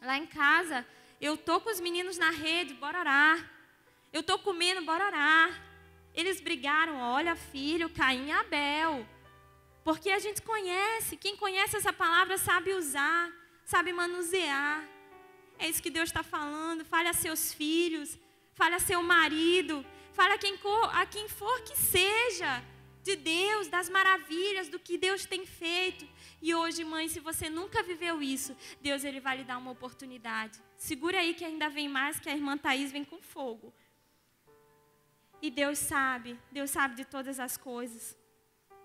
Lá 0.00 0.16
em 0.16 0.26
casa, 0.26 0.86
eu 1.20 1.36
tô 1.36 1.60
com 1.60 1.70
os 1.70 1.80
meninos 1.80 2.18
na 2.18 2.30
rede, 2.30 2.74
bora 2.74 3.00
orar. 3.00 3.50
Eu 4.12 4.22
tô 4.22 4.38
comendo, 4.38 4.82
bora 4.82 5.06
orar. 5.06 5.65
Eles 6.16 6.40
brigaram, 6.40 6.98
olha, 6.98 7.36
filho, 7.36 7.90
Caim 7.90 8.28
e 8.28 8.32
Abel. 8.32 9.06
Porque 9.84 10.10
a 10.10 10.18
gente 10.18 10.42
conhece, 10.42 11.16
quem 11.16 11.36
conhece 11.36 11.76
essa 11.76 11.92
palavra 11.92 12.38
sabe 12.38 12.72
usar, 12.72 13.30
sabe 13.64 13.92
manusear. 13.92 14.82
É 15.58 15.68
isso 15.68 15.82
que 15.82 15.90
Deus 15.90 16.08
está 16.08 16.22
falando. 16.22 16.84
Fale 16.84 17.08
a 17.08 17.12
seus 17.12 17.52
filhos, 17.52 18.18
fale 18.54 18.74
a 18.74 18.80
seu 18.80 19.02
marido, 19.02 19.84
fale 20.12 20.32
a 20.32 20.38
quem, 20.38 20.58
a 20.92 21.06
quem 21.06 21.28
for 21.28 21.60
que 21.62 21.76
seja 21.76 22.62
de 23.06 23.14
Deus, 23.14 23.68
das 23.68 23.88
maravilhas, 23.88 24.68
do 24.68 24.80
que 24.80 24.98
Deus 24.98 25.24
tem 25.24 25.46
feito. 25.46 26.04
E 26.42 26.52
hoje, 26.54 26.82
mãe, 26.82 27.08
se 27.08 27.20
você 27.20 27.48
nunca 27.48 27.82
viveu 27.82 28.20
isso, 28.20 28.56
Deus 28.80 29.04
ele 29.04 29.20
vai 29.20 29.36
lhe 29.36 29.44
dar 29.44 29.58
uma 29.58 29.70
oportunidade. 29.70 30.60
Segura 30.76 31.20
aí 31.20 31.32
que 31.32 31.44
ainda 31.44 31.68
vem 31.68 31.88
mais, 31.88 32.18
que 32.18 32.28
a 32.28 32.34
irmã 32.34 32.58
Thaís 32.58 32.90
vem 32.90 33.04
com 33.04 33.22
fogo. 33.22 33.72
E 35.40 35.50
Deus 35.50 35.78
sabe, 35.78 36.38
Deus 36.50 36.70
sabe 36.70 36.94
de 36.94 37.04
todas 37.04 37.38
as 37.38 37.56
coisas. 37.56 38.16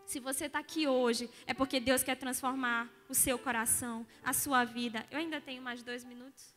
Se 0.06 0.20
você 0.20 0.46
está 0.46 0.60
aqui 0.60 0.88
hoje, 0.88 1.30
é 1.48 1.54
porque 1.54 1.80
Deus 1.80 2.04
quer 2.04 2.16
transformar 2.16 2.90
o 3.08 3.14
seu 3.14 3.40
coração, 3.40 4.06
a 4.24 4.34
sua 4.34 4.66
vida. 4.66 5.06
Eu 5.10 5.20
ainda 5.20 5.40
tenho 5.40 5.62
mais 5.62 5.82
dois 5.82 6.04
minutos. 6.04 6.54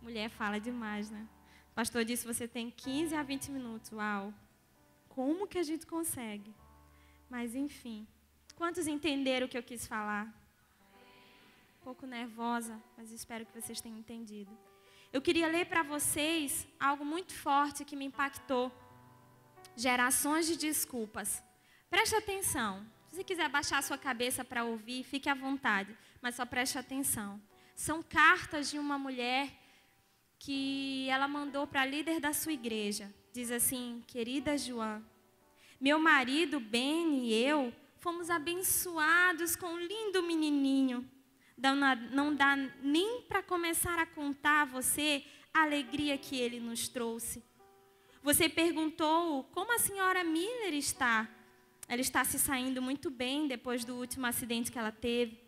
Mulher 0.00 0.30
fala 0.30 0.58
demais, 0.58 1.10
né? 1.10 1.28
O 1.70 1.74
pastor 1.74 2.04
disse: 2.04 2.26
você 2.26 2.48
tem 2.48 2.70
15 2.70 3.14
a 3.14 3.22
20 3.22 3.50
minutos. 3.50 3.92
Uau! 3.92 4.32
Como 5.08 5.46
que 5.46 5.58
a 5.58 5.62
gente 5.62 5.86
consegue? 5.86 6.54
Mas, 7.28 7.54
enfim. 7.54 8.06
Quantos 8.56 8.86
entenderam 8.86 9.46
o 9.46 9.48
que 9.48 9.58
eu 9.58 9.62
quis 9.62 9.86
falar? 9.86 10.26
Um 11.80 11.84
pouco 11.84 12.06
nervosa, 12.06 12.80
mas 12.96 13.10
espero 13.10 13.46
que 13.46 13.58
vocês 13.58 13.80
tenham 13.80 13.98
entendido. 13.98 14.50
Eu 15.12 15.20
queria 15.20 15.48
ler 15.48 15.66
para 15.66 15.82
vocês 15.82 16.68
algo 16.78 17.04
muito 17.04 17.32
forte 17.34 17.84
que 17.84 17.96
me 17.96 18.04
impactou. 18.04 18.70
Gerações 19.76 20.46
de 20.46 20.56
desculpas. 20.56 21.42
Preste 21.88 22.14
atenção. 22.14 22.86
Se 23.08 23.16
você 23.16 23.24
quiser 23.24 23.48
baixar 23.48 23.78
a 23.78 23.82
sua 23.82 23.98
cabeça 23.98 24.44
para 24.44 24.62
ouvir, 24.62 25.02
fique 25.02 25.28
à 25.28 25.34
vontade, 25.34 25.96
mas 26.22 26.36
só 26.36 26.46
preste 26.46 26.78
atenção. 26.78 27.42
São 27.74 28.04
cartas 28.04 28.70
de 28.70 28.78
uma 28.78 28.96
mulher 28.96 29.50
que 30.38 31.08
ela 31.10 31.26
mandou 31.26 31.66
para 31.66 31.82
a 31.82 31.86
líder 31.86 32.20
da 32.20 32.32
sua 32.32 32.52
igreja. 32.52 33.12
Diz 33.32 33.50
assim: 33.50 34.04
Querida 34.06 34.56
João, 34.56 35.04
meu 35.80 35.98
marido 35.98 36.60
Ben 36.60 37.24
e 37.24 37.34
eu 37.34 37.72
fomos 37.98 38.30
abençoados 38.30 39.56
com 39.56 39.66
um 39.66 39.78
lindo 39.78 40.22
menininho. 40.22 41.08
Não 42.12 42.34
dá 42.34 42.56
nem 42.82 43.22
para 43.22 43.42
começar 43.42 43.98
a 43.98 44.06
contar 44.06 44.62
a 44.62 44.64
você 44.64 45.24
a 45.52 45.62
alegria 45.62 46.16
que 46.16 46.38
ele 46.38 46.60
nos 46.60 46.88
trouxe. 46.88 47.42
Você 48.22 48.48
perguntou 48.48 49.44
como 49.52 49.74
a 49.74 49.78
senhora 49.78 50.22
Miller 50.24 50.74
está. 50.74 51.28
Ela 51.88 52.00
está 52.00 52.24
se 52.24 52.38
saindo 52.38 52.80
muito 52.80 53.10
bem 53.10 53.48
depois 53.48 53.84
do 53.84 53.96
último 53.96 54.26
acidente 54.26 54.70
que 54.70 54.78
ela 54.78 54.92
teve. 54.92 55.38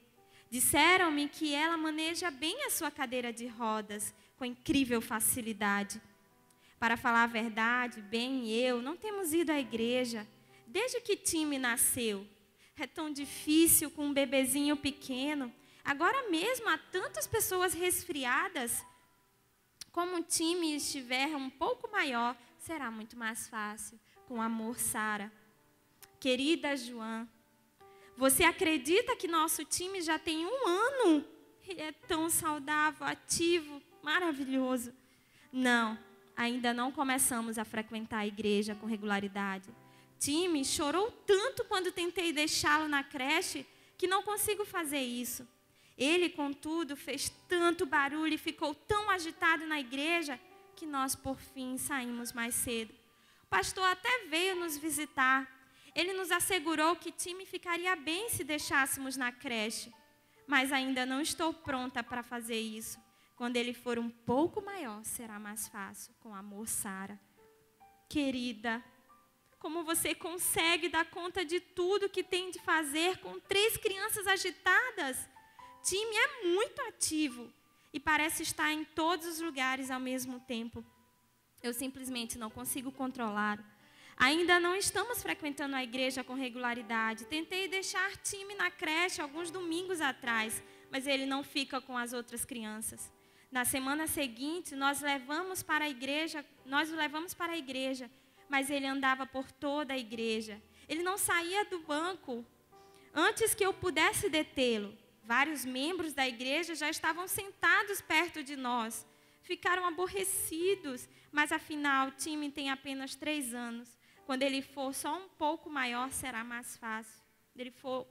Disseram-me 0.51 1.29
que 1.29 1.55
ela 1.55 1.77
maneja 1.77 2.31
bem 2.31 2.67
a 2.67 2.71
sua 2.71 2.91
cadeira 2.91 3.33
de 3.33 3.47
rodas 3.47 4.15
com 4.37 4.45
incrível 4.45 5.01
facilidade. 5.01 6.01
Para 6.79 6.97
falar 6.97 7.23
a 7.23 7.29
verdade, 7.29 8.03
bem 8.03 8.51
eu 8.51 8.83
não 8.83 8.97
temos 8.97 9.33
ido 9.33 9.53
à 9.53 9.61
igreja 9.61 10.27
desde 10.67 11.01
que 11.01 11.17
Time 11.17 11.59
nasceu. 11.59 12.27
É 12.77 12.87
tão 12.87 13.13
difícil 13.13 13.91
com 13.91 14.07
um 14.07 14.13
bebezinho 14.13 14.77
pequeno. 14.77 15.53
Agora 15.85 16.31
mesmo 16.31 16.69
há 16.69 16.79
tantas 16.79 17.27
pessoas 17.27 17.75
resfriadas. 17.75 18.85
Como 19.91 20.17
o 20.17 20.23
time 20.23 20.77
estiver 20.77 21.37
um 21.37 21.51
pouco 21.51 21.91
maior, 21.91 22.37
será 22.59 22.91
muito 22.91 23.17
mais 23.17 23.49
fácil. 23.49 23.99
Com 24.27 24.41
amor, 24.41 24.79
Sara. 24.79 25.31
Querida 26.19 26.77
João, 26.77 27.29
você 28.17 28.45
acredita 28.45 29.17
que 29.17 29.27
nosso 29.27 29.65
time 29.65 30.01
já 30.01 30.19
tem 30.19 30.47
um 30.47 30.69
ano? 30.69 31.25
Ele 31.67 31.81
é 31.81 31.93
tão 31.93 32.31
saudável, 32.31 33.07
ativo, 33.07 33.83
maravilhoso. 34.03 34.95
Não, 35.53 35.99
ainda 36.37 36.73
não 36.73 36.93
começamos 36.93 37.59
a 37.59 37.65
frequentar 37.65 38.19
a 38.19 38.27
igreja 38.27 38.75
com 38.75 38.87
regularidade. 38.87 39.69
Time 40.19 40.65
chorou 40.65 41.11
tanto 41.27 41.65
quando 41.65 41.91
tentei 41.91 42.33
deixá-lo 42.33 42.89
na 42.89 43.03
creche 43.03 43.67
que 43.99 44.07
não 44.07 44.23
consigo 44.23 44.65
fazer 44.65 45.01
isso. 45.01 45.47
Ele, 45.97 46.31
contudo, 46.31 46.97
fez 46.97 47.29
tanto 47.49 47.87
barulho 47.87 48.35
e 48.35 48.39
ficou 48.39 48.75
tão 48.75 49.11
agitado 49.11 49.67
na 49.67 49.79
igreja 49.79 50.41
que 50.75 50.87
nós, 50.87 51.15
por 51.15 51.39
fim, 51.39 51.77
saímos 51.77 52.33
mais 52.33 52.55
cedo. 52.55 52.93
O 53.45 53.47
pastor 53.47 53.85
até 53.85 54.27
veio 54.27 54.57
nos 54.57 54.77
visitar. 54.77 55.49
Ele 55.95 56.13
nos 56.15 56.31
assegurou 56.31 56.97
que 56.97 57.13
time 57.13 57.45
ficaria 57.45 57.95
bem 57.95 58.29
se 58.31 58.43
deixássemos 58.43 59.17
na 59.17 59.31
creche. 59.31 59.93
Mas 60.47 60.73
ainda 60.73 61.07
não 61.07 61.21
estou 61.21 61.53
pronta 61.53 62.03
para 62.03 62.23
fazer 62.23 62.61
isso. 62.61 62.99
Quando 63.37 63.57
ele 63.57 63.75
for 63.75 63.99
um 63.99 64.09
pouco 64.09 64.63
maior, 64.63 65.05
será 65.05 65.39
mais 65.39 65.69
fácil. 65.69 66.15
Com 66.21 66.35
amor, 66.35 66.67
Sara. 66.69 67.21
Querida, 68.09 68.83
como 69.59 69.85
você 69.85 70.15
consegue 70.15 70.89
dar 70.89 71.05
conta 71.07 71.45
de 71.45 71.61
tudo 71.61 72.09
que 72.09 72.23
tem 72.23 72.51
de 72.51 72.59
fazer 72.59 73.19
com 73.19 73.39
três 73.39 73.77
crianças 73.77 74.27
agitadas? 74.27 75.29
Time 75.83 76.17
é 76.17 76.45
muito 76.47 76.81
ativo 76.83 77.53
e 77.93 77.99
parece 77.99 78.45
estar 78.45 78.73
em 78.73 78.85
todos 78.85 79.27
os 79.27 79.41
lugares 79.41 79.91
ao 79.91 79.99
mesmo 79.99 80.39
tempo. 80.39 80.85
Eu 81.61 81.75
simplesmente 81.75 82.39
não 82.39 82.51
consigo 82.51 82.93
controlá-lo. 82.93 83.65
Ainda 84.17 84.61
não 84.61 84.77
estamos 84.77 85.21
frequentando 85.21 85.75
a 85.75 85.83
igreja 85.83 86.23
com 86.23 86.35
regularidade. 86.35 87.27
Tentei 87.27 87.67
deixar 87.67 88.17
time 88.19 88.55
na 88.55 88.71
creche 88.71 89.21
alguns 89.21 89.51
domingos 89.51 90.01
atrás, 90.01 90.63
mas 90.91 91.07
ele 91.07 91.27
não 91.27 91.43
fica 91.43 91.81
com 91.81 91.99
as 91.99 92.13
outras 92.13 92.45
crianças. 92.45 93.13
Na 93.51 93.65
semana 93.65 94.07
seguinte, 94.07 94.77
nós 94.77 95.01
levamos 95.01 95.63
para 95.63 95.87
a 95.87 95.89
igreja, 95.89 96.45
nós 96.65 96.93
o 96.93 96.97
levamos 96.97 97.35
para 97.35 97.53
a 97.53 97.59
igreja, 97.59 98.09
mas 98.49 98.71
ele 98.71 98.87
andava 98.87 99.27
por 99.27 99.51
toda 99.51 99.95
a 99.95 99.99
igreja. 99.99 100.63
Ele 100.89 101.03
não 101.03 101.19
saía 101.19 101.65
do 101.65 101.81
banco 101.81 102.47
antes 103.13 103.55
que 103.55 103.67
eu 103.67 103.75
pudesse 103.75 104.29
detê-lo. 104.29 104.97
Vários 105.25 105.65
membros 105.65 106.13
da 106.13 106.27
igreja 106.27 106.75
já 106.75 106.91
estavam 106.91 107.29
sentados 107.29 108.01
perto 108.01 108.43
de 108.43 108.57
nós. 108.57 109.07
Ficaram 109.43 109.87
aborrecidos, 109.87 111.09
mas 111.31 111.53
afinal, 111.53 112.11
time 112.13 112.51
tem 112.51 112.71
apenas 112.71 113.15
três 113.15 113.55
anos. 113.55 113.97
Quando 114.27 114.43
ele 114.43 114.63
for 114.63 114.95
só 114.95 115.17
um 115.17 115.29
pouco 115.29 115.69
maior, 115.71 116.11
será 116.11 116.45
mais 116.45 116.77
fácil. 116.77 117.21
Quando 117.53 117.61
ele 117.61 117.71
for 117.71 118.07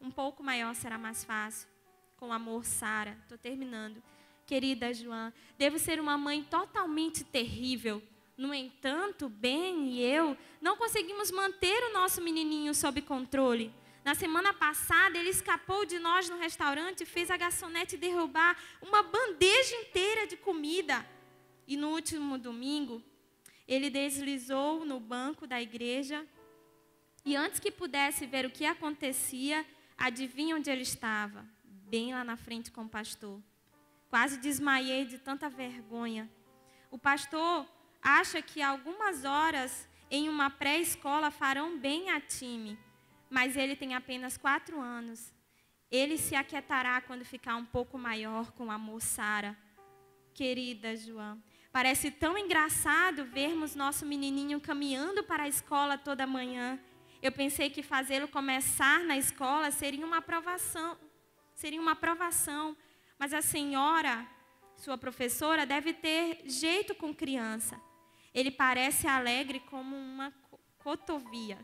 um 0.00 0.10
pouco 0.10 0.42
maior, 0.42 0.74
será 0.74 0.98
mais 0.98 1.24
fácil. 1.24 1.68
Com 2.16 2.32
amor, 2.32 2.64
Sara. 2.64 3.16
Estou 3.22 3.38
terminando. 3.38 4.02
Querida 4.46 4.92
João, 4.92 5.32
devo 5.56 5.78
ser 5.78 6.00
uma 6.00 6.18
mãe 6.18 6.42
totalmente 6.42 7.22
terrível. 7.22 8.02
No 8.36 8.52
entanto, 8.52 9.28
Ben 9.28 9.90
e 9.90 10.02
eu 10.02 10.36
não 10.60 10.76
conseguimos 10.76 11.30
manter 11.30 11.84
o 11.84 11.92
nosso 11.92 12.20
menininho 12.20 12.74
sob 12.74 13.00
controle. 13.02 13.72
Na 14.04 14.14
semana 14.14 14.54
passada, 14.54 15.18
ele 15.18 15.28
escapou 15.28 15.84
de 15.84 15.98
nós 15.98 16.28
no 16.28 16.38
restaurante 16.38 17.02
e 17.02 17.06
fez 17.06 17.30
a 17.30 17.36
garçonete 17.36 17.96
derrubar 17.96 18.56
uma 18.80 19.02
bandeja 19.02 19.76
inteira 19.76 20.26
de 20.26 20.36
comida. 20.36 21.06
E 21.66 21.76
no 21.76 21.90
último 21.90 22.38
domingo, 22.38 23.02
ele 23.68 23.90
deslizou 23.90 24.84
no 24.86 24.98
banco 24.98 25.46
da 25.46 25.60
igreja 25.60 26.26
e 27.24 27.36
antes 27.36 27.60
que 27.60 27.70
pudesse 27.70 28.26
ver 28.26 28.46
o 28.46 28.50
que 28.50 28.64
acontecia, 28.64 29.66
adivinha 29.98 30.56
onde 30.56 30.70
ele 30.70 30.82
estava? 30.82 31.46
Bem 31.62 32.14
lá 32.14 32.24
na 32.24 32.36
frente 32.36 32.70
com 32.70 32.84
o 32.84 32.88
pastor. 32.88 33.40
Quase 34.08 34.38
desmaiei 34.38 35.04
de 35.04 35.18
tanta 35.18 35.50
vergonha. 35.50 36.28
O 36.90 36.98
pastor 36.98 37.66
acha 38.02 38.40
que 38.40 38.62
algumas 38.62 39.24
horas 39.24 39.86
em 40.10 40.28
uma 40.28 40.48
pré-escola 40.48 41.30
farão 41.30 41.78
bem 41.78 42.10
a 42.10 42.20
time 42.20 42.78
mas 43.30 43.56
ele 43.56 43.76
tem 43.76 43.94
apenas 43.94 44.36
quatro 44.36 44.80
anos. 44.80 45.32
Ele 45.88 46.18
se 46.18 46.34
aquietará 46.34 47.00
quando 47.00 47.24
ficar 47.24 47.54
um 47.56 47.64
pouco 47.64 47.96
maior 47.96 48.50
com 48.52 48.70
amor, 48.70 49.00
Sara. 49.00 49.56
Querida 50.34 50.96
João, 50.96 51.42
parece 51.72 52.10
tão 52.10 52.36
engraçado 52.36 53.24
vermos 53.24 53.74
nosso 53.74 54.06
menininho 54.06 54.60
caminhando 54.60 55.22
para 55.24 55.44
a 55.44 55.48
escola 55.48 55.96
toda 55.96 56.26
manhã. 56.26 56.78
Eu 57.22 57.32
pensei 57.32 57.68
que 57.68 57.82
fazê-lo 57.82 58.28
começar 58.28 59.00
na 59.00 59.16
escola 59.16 59.70
seria 59.70 60.06
uma 60.06 60.18
aprovação, 60.18 60.96
seria 61.54 61.80
uma 61.80 61.92
aprovação, 61.92 62.76
mas 63.18 63.34
a 63.34 63.42
senhora, 63.42 64.26
sua 64.76 64.96
professora, 64.96 65.66
deve 65.66 65.92
ter 65.92 66.42
jeito 66.46 66.94
com 66.94 67.14
criança. 67.14 67.78
Ele 68.32 68.50
parece 68.50 69.06
alegre 69.06 69.60
como 69.60 69.96
uma 69.96 70.32
cotovia. 70.78 71.58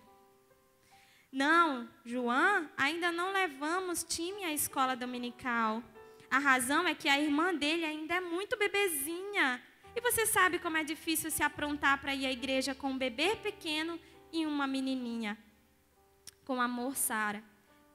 Não, 1.37 1.87
João, 2.03 2.67
ainda 2.79 3.13
não 3.13 3.31
levamos 3.31 4.03
time 4.03 4.43
à 4.43 4.55
escola 4.55 4.97
dominical. 4.97 5.83
A 6.31 6.39
razão 6.39 6.89
é 6.89 6.95
que 6.95 7.11
a 7.11 7.21
irmã 7.21 7.55
dele 7.55 7.85
ainda 7.85 8.15
é 8.15 8.21
muito 8.23 8.57
bebezinha. 8.57 9.63
E 9.95 10.01
você 10.01 10.25
sabe 10.25 10.59
como 10.59 10.79
é 10.79 10.83
difícil 10.83 11.31
se 11.31 11.43
aprontar 11.43 12.01
para 12.01 12.15
ir 12.15 12.25
à 12.25 12.33
igreja 12.33 12.75
com 12.75 12.93
um 12.93 12.97
bebê 12.97 13.37
pequeno 13.37 14.01
e 14.33 14.47
uma 14.47 14.67
menininha. 14.67 15.37
Com 16.43 16.59
amor, 16.59 16.97
Sara, 16.97 17.45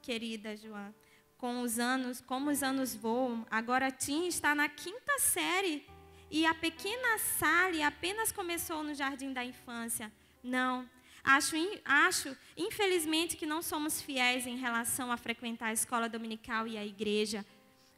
querida 0.00 0.56
João. 0.56 0.94
Com 1.36 1.62
os 1.62 1.80
anos, 1.80 2.20
como 2.20 2.48
os 2.48 2.62
anos 2.62 2.94
voam, 2.94 3.44
agora 3.50 3.90
Tim 3.90 4.28
está 4.28 4.54
na 4.54 4.68
quinta 4.68 5.18
série 5.18 5.84
e 6.30 6.46
a 6.46 6.54
pequena 6.54 7.18
Sally 7.18 7.82
apenas 7.82 8.30
começou 8.30 8.84
no 8.84 8.94
jardim 8.94 9.32
da 9.32 9.44
infância. 9.44 10.12
Não, 10.44 10.88
Acho, 11.24 11.56
acho, 11.84 12.36
infelizmente, 12.56 13.36
que 13.36 13.46
não 13.46 13.62
somos 13.62 14.02
fiéis 14.02 14.46
em 14.46 14.56
relação 14.56 15.12
a 15.12 15.16
frequentar 15.16 15.68
a 15.68 15.72
escola 15.72 16.08
dominical 16.08 16.66
e 16.66 16.76
a 16.76 16.84
igreja 16.84 17.46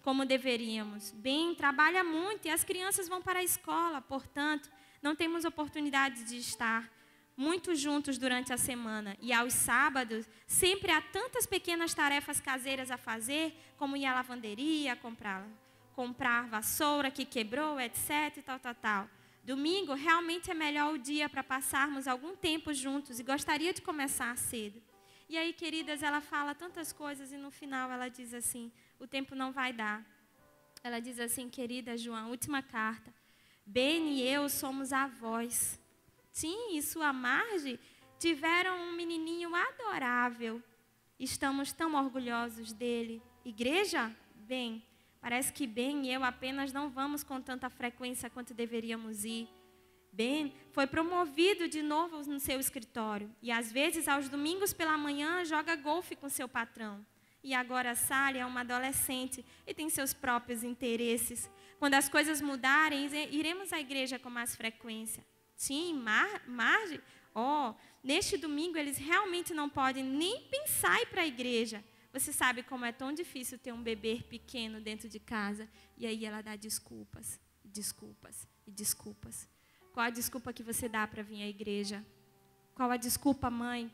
como 0.02 0.26
deveríamos. 0.26 1.12
Bem, 1.12 1.54
trabalha 1.54 2.04
muito 2.04 2.46
e 2.46 2.50
as 2.50 2.62
crianças 2.62 3.08
vão 3.08 3.22
para 3.22 3.38
a 3.38 3.42
escola, 3.42 4.02
portanto, 4.02 4.70
não 5.02 5.16
temos 5.16 5.46
oportunidade 5.46 6.24
de 6.24 6.36
estar 6.36 6.92
muito 7.36 7.74
juntos 7.74 8.18
durante 8.18 8.52
a 8.52 8.56
semana. 8.58 9.16
E 9.20 9.32
aos 9.32 9.54
sábados, 9.54 10.28
sempre 10.46 10.92
há 10.92 11.00
tantas 11.00 11.46
pequenas 11.46 11.94
tarefas 11.94 12.38
caseiras 12.38 12.90
a 12.90 12.98
fazer, 12.98 13.54
como 13.78 13.96
ir 13.96 14.04
à 14.04 14.14
lavanderia, 14.14 14.94
comprar, 14.94 15.46
comprar 15.94 16.46
vassoura 16.48 17.10
que 17.10 17.24
quebrou, 17.24 17.80
etc. 17.80 18.42
tal, 18.44 18.58
tal, 18.58 18.74
tal. 18.74 19.10
Domingo 19.44 19.92
realmente 19.92 20.50
é 20.50 20.54
melhor 20.54 20.94
o 20.94 20.98
dia 20.98 21.28
para 21.28 21.44
passarmos 21.44 22.08
algum 22.08 22.34
tempo 22.34 22.72
juntos 22.72 23.20
e 23.20 23.22
gostaria 23.22 23.74
de 23.74 23.82
começar 23.82 24.34
cedo. 24.38 24.82
E 25.28 25.36
aí, 25.36 25.52
queridas, 25.52 26.02
ela 26.02 26.22
fala 26.22 26.54
tantas 26.54 26.92
coisas 26.92 27.30
e 27.30 27.36
no 27.36 27.50
final 27.50 27.90
ela 27.90 28.08
diz 28.08 28.32
assim: 28.32 28.72
o 28.98 29.06
tempo 29.06 29.34
não 29.34 29.52
vai 29.52 29.70
dar. 29.70 30.02
Ela 30.82 30.98
diz 30.98 31.20
assim, 31.20 31.48
querida 31.48 31.96
João, 31.96 32.30
última 32.30 32.62
carta. 32.62 33.12
Ben 33.66 34.14
e 34.14 34.22
eu 34.22 34.48
somos 34.48 34.92
avós. 34.92 35.78
Tim 36.32 36.76
e 36.76 36.82
sua 36.82 37.12
Marge 37.12 37.78
tiveram 38.18 38.76
um 38.78 38.92
menininho 38.92 39.54
adorável. 39.54 40.62
Estamos 41.18 41.72
tão 41.72 41.94
orgulhosos 41.94 42.72
dele. 42.72 43.22
Igreja? 43.44 44.14
Bem, 44.34 44.82
Parece 45.24 45.50
que 45.54 45.66
Ben 45.66 46.04
e 46.04 46.12
eu 46.12 46.22
apenas 46.22 46.70
não 46.70 46.90
vamos 46.90 47.24
com 47.24 47.40
tanta 47.40 47.70
frequência 47.70 48.28
quanto 48.28 48.52
deveríamos 48.52 49.24
ir. 49.24 49.48
Ben 50.12 50.52
foi 50.70 50.86
promovido 50.86 51.66
de 51.66 51.80
novo 51.80 52.18
no 52.30 52.38
seu 52.38 52.60
escritório 52.60 53.34
e 53.40 53.50
às 53.50 53.72
vezes 53.72 54.06
aos 54.06 54.28
domingos 54.28 54.74
pela 54.74 54.98
manhã 54.98 55.42
joga 55.42 55.76
golfe 55.76 56.14
com 56.14 56.28
seu 56.28 56.46
patrão. 56.46 57.02
E 57.42 57.54
agora 57.54 57.94
Sally 57.94 58.38
é 58.38 58.44
uma 58.44 58.60
adolescente 58.60 59.42
e 59.66 59.72
tem 59.72 59.88
seus 59.88 60.12
próprios 60.12 60.62
interesses. 60.62 61.50
Quando 61.78 61.94
as 61.94 62.06
coisas 62.06 62.42
mudarem, 62.42 63.06
iremos 63.30 63.72
à 63.72 63.80
igreja 63.80 64.18
com 64.18 64.28
mais 64.28 64.54
frequência. 64.54 65.24
Sim, 65.56 65.94
Mar 65.94 66.42
Marge, 66.46 67.00
oh, 67.34 67.72
neste 68.02 68.36
domingo 68.36 68.76
eles 68.76 68.98
realmente 68.98 69.54
não 69.54 69.70
podem 69.70 70.04
nem 70.04 70.42
pensar 70.50 71.00
ir 71.00 71.06
para 71.06 71.22
a 71.22 71.26
igreja. 71.26 71.82
Você 72.14 72.32
sabe 72.32 72.62
como 72.62 72.84
é 72.84 72.92
tão 72.92 73.12
difícil 73.12 73.58
ter 73.58 73.72
um 73.72 73.82
bebê 73.82 74.22
pequeno 74.30 74.80
dentro 74.80 75.08
de 75.08 75.18
casa 75.18 75.68
e 75.98 76.06
aí 76.06 76.24
ela 76.24 76.42
dá 76.42 76.54
desculpas, 76.54 77.40
desculpas 77.64 78.46
e 78.64 78.70
desculpas. 78.70 79.48
Qual 79.92 80.06
a 80.06 80.10
desculpa 80.10 80.52
que 80.52 80.62
você 80.62 80.88
dá 80.88 81.08
para 81.08 81.24
vir 81.24 81.42
à 81.42 81.48
igreja? 81.48 82.06
Qual 82.72 82.88
a 82.88 82.96
desculpa, 82.96 83.50
mãe, 83.50 83.92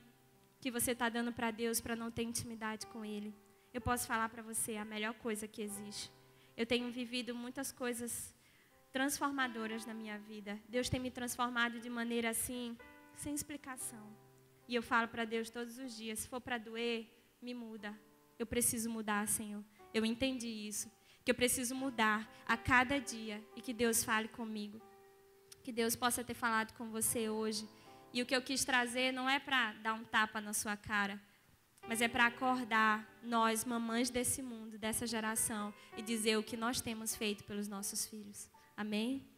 que 0.60 0.70
você 0.70 0.90
está 0.90 1.08
dando 1.08 1.32
para 1.32 1.50
Deus 1.50 1.80
para 1.80 1.96
não 1.96 2.10
ter 2.10 2.24
intimidade 2.24 2.86
com 2.88 3.02
Ele? 3.06 3.34
Eu 3.72 3.80
posso 3.80 4.06
falar 4.06 4.28
para 4.28 4.42
você 4.42 4.76
a 4.76 4.84
melhor 4.84 5.14
coisa 5.14 5.48
que 5.48 5.62
existe. 5.62 6.12
Eu 6.54 6.66
tenho 6.66 6.92
vivido 6.92 7.34
muitas 7.34 7.72
coisas 7.72 8.34
transformadoras 8.92 9.86
na 9.86 9.94
minha 9.94 10.18
vida. 10.18 10.60
Deus 10.68 10.90
tem 10.90 11.00
me 11.00 11.10
transformado 11.10 11.80
de 11.80 11.88
maneira 11.88 12.28
assim, 12.28 12.76
sem 13.16 13.34
explicação. 13.34 14.14
E 14.68 14.74
eu 14.74 14.82
falo 14.82 15.08
para 15.08 15.24
Deus 15.24 15.48
todos 15.48 15.78
os 15.78 15.96
dias: 15.96 16.18
se 16.18 16.28
for 16.28 16.40
para 16.40 16.58
doer, 16.58 17.06
me 17.40 17.54
muda, 17.54 17.98
eu 18.42 18.46
preciso 18.46 18.88
mudar, 18.88 19.28
Senhor. 19.28 19.62
Eu 19.92 20.04
entendi 20.04 20.48
isso. 20.48 20.90
Que 21.24 21.30
eu 21.30 21.34
preciso 21.34 21.74
mudar 21.74 22.28
a 22.46 22.56
cada 22.56 22.98
dia 22.98 23.42
e 23.54 23.60
que 23.60 23.72
Deus 23.72 24.02
fale 24.02 24.28
comigo. 24.28 24.80
Que 25.62 25.70
Deus 25.70 25.94
possa 25.94 26.24
ter 26.24 26.34
falado 26.34 26.72
com 26.72 26.90
você 26.90 27.28
hoje. 27.28 27.68
E 28.12 28.22
o 28.22 28.26
que 28.26 28.34
eu 28.34 28.42
quis 28.42 28.64
trazer 28.64 29.12
não 29.12 29.28
é 29.28 29.38
para 29.38 29.74
dar 29.74 29.94
um 29.94 30.04
tapa 30.04 30.40
na 30.40 30.52
sua 30.52 30.76
cara, 30.76 31.20
mas 31.86 32.00
é 32.00 32.08
para 32.08 32.26
acordar 32.26 33.06
nós, 33.22 33.64
mamães 33.64 34.10
desse 34.10 34.42
mundo, 34.42 34.78
dessa 34.78 35.06
geração, 35.06 35.72
e 35.96 36.02
dizer 36.02 36.36
o 36.36 36.42
que 36.42 36.56
nós 36.56 36.80
temos 36.80 37.14
feito 37.14 37.44
pelos 37.44 37.68
nossos 37.68 38.06
filhos. 38.06 38.50
Amém? 38.76 39.29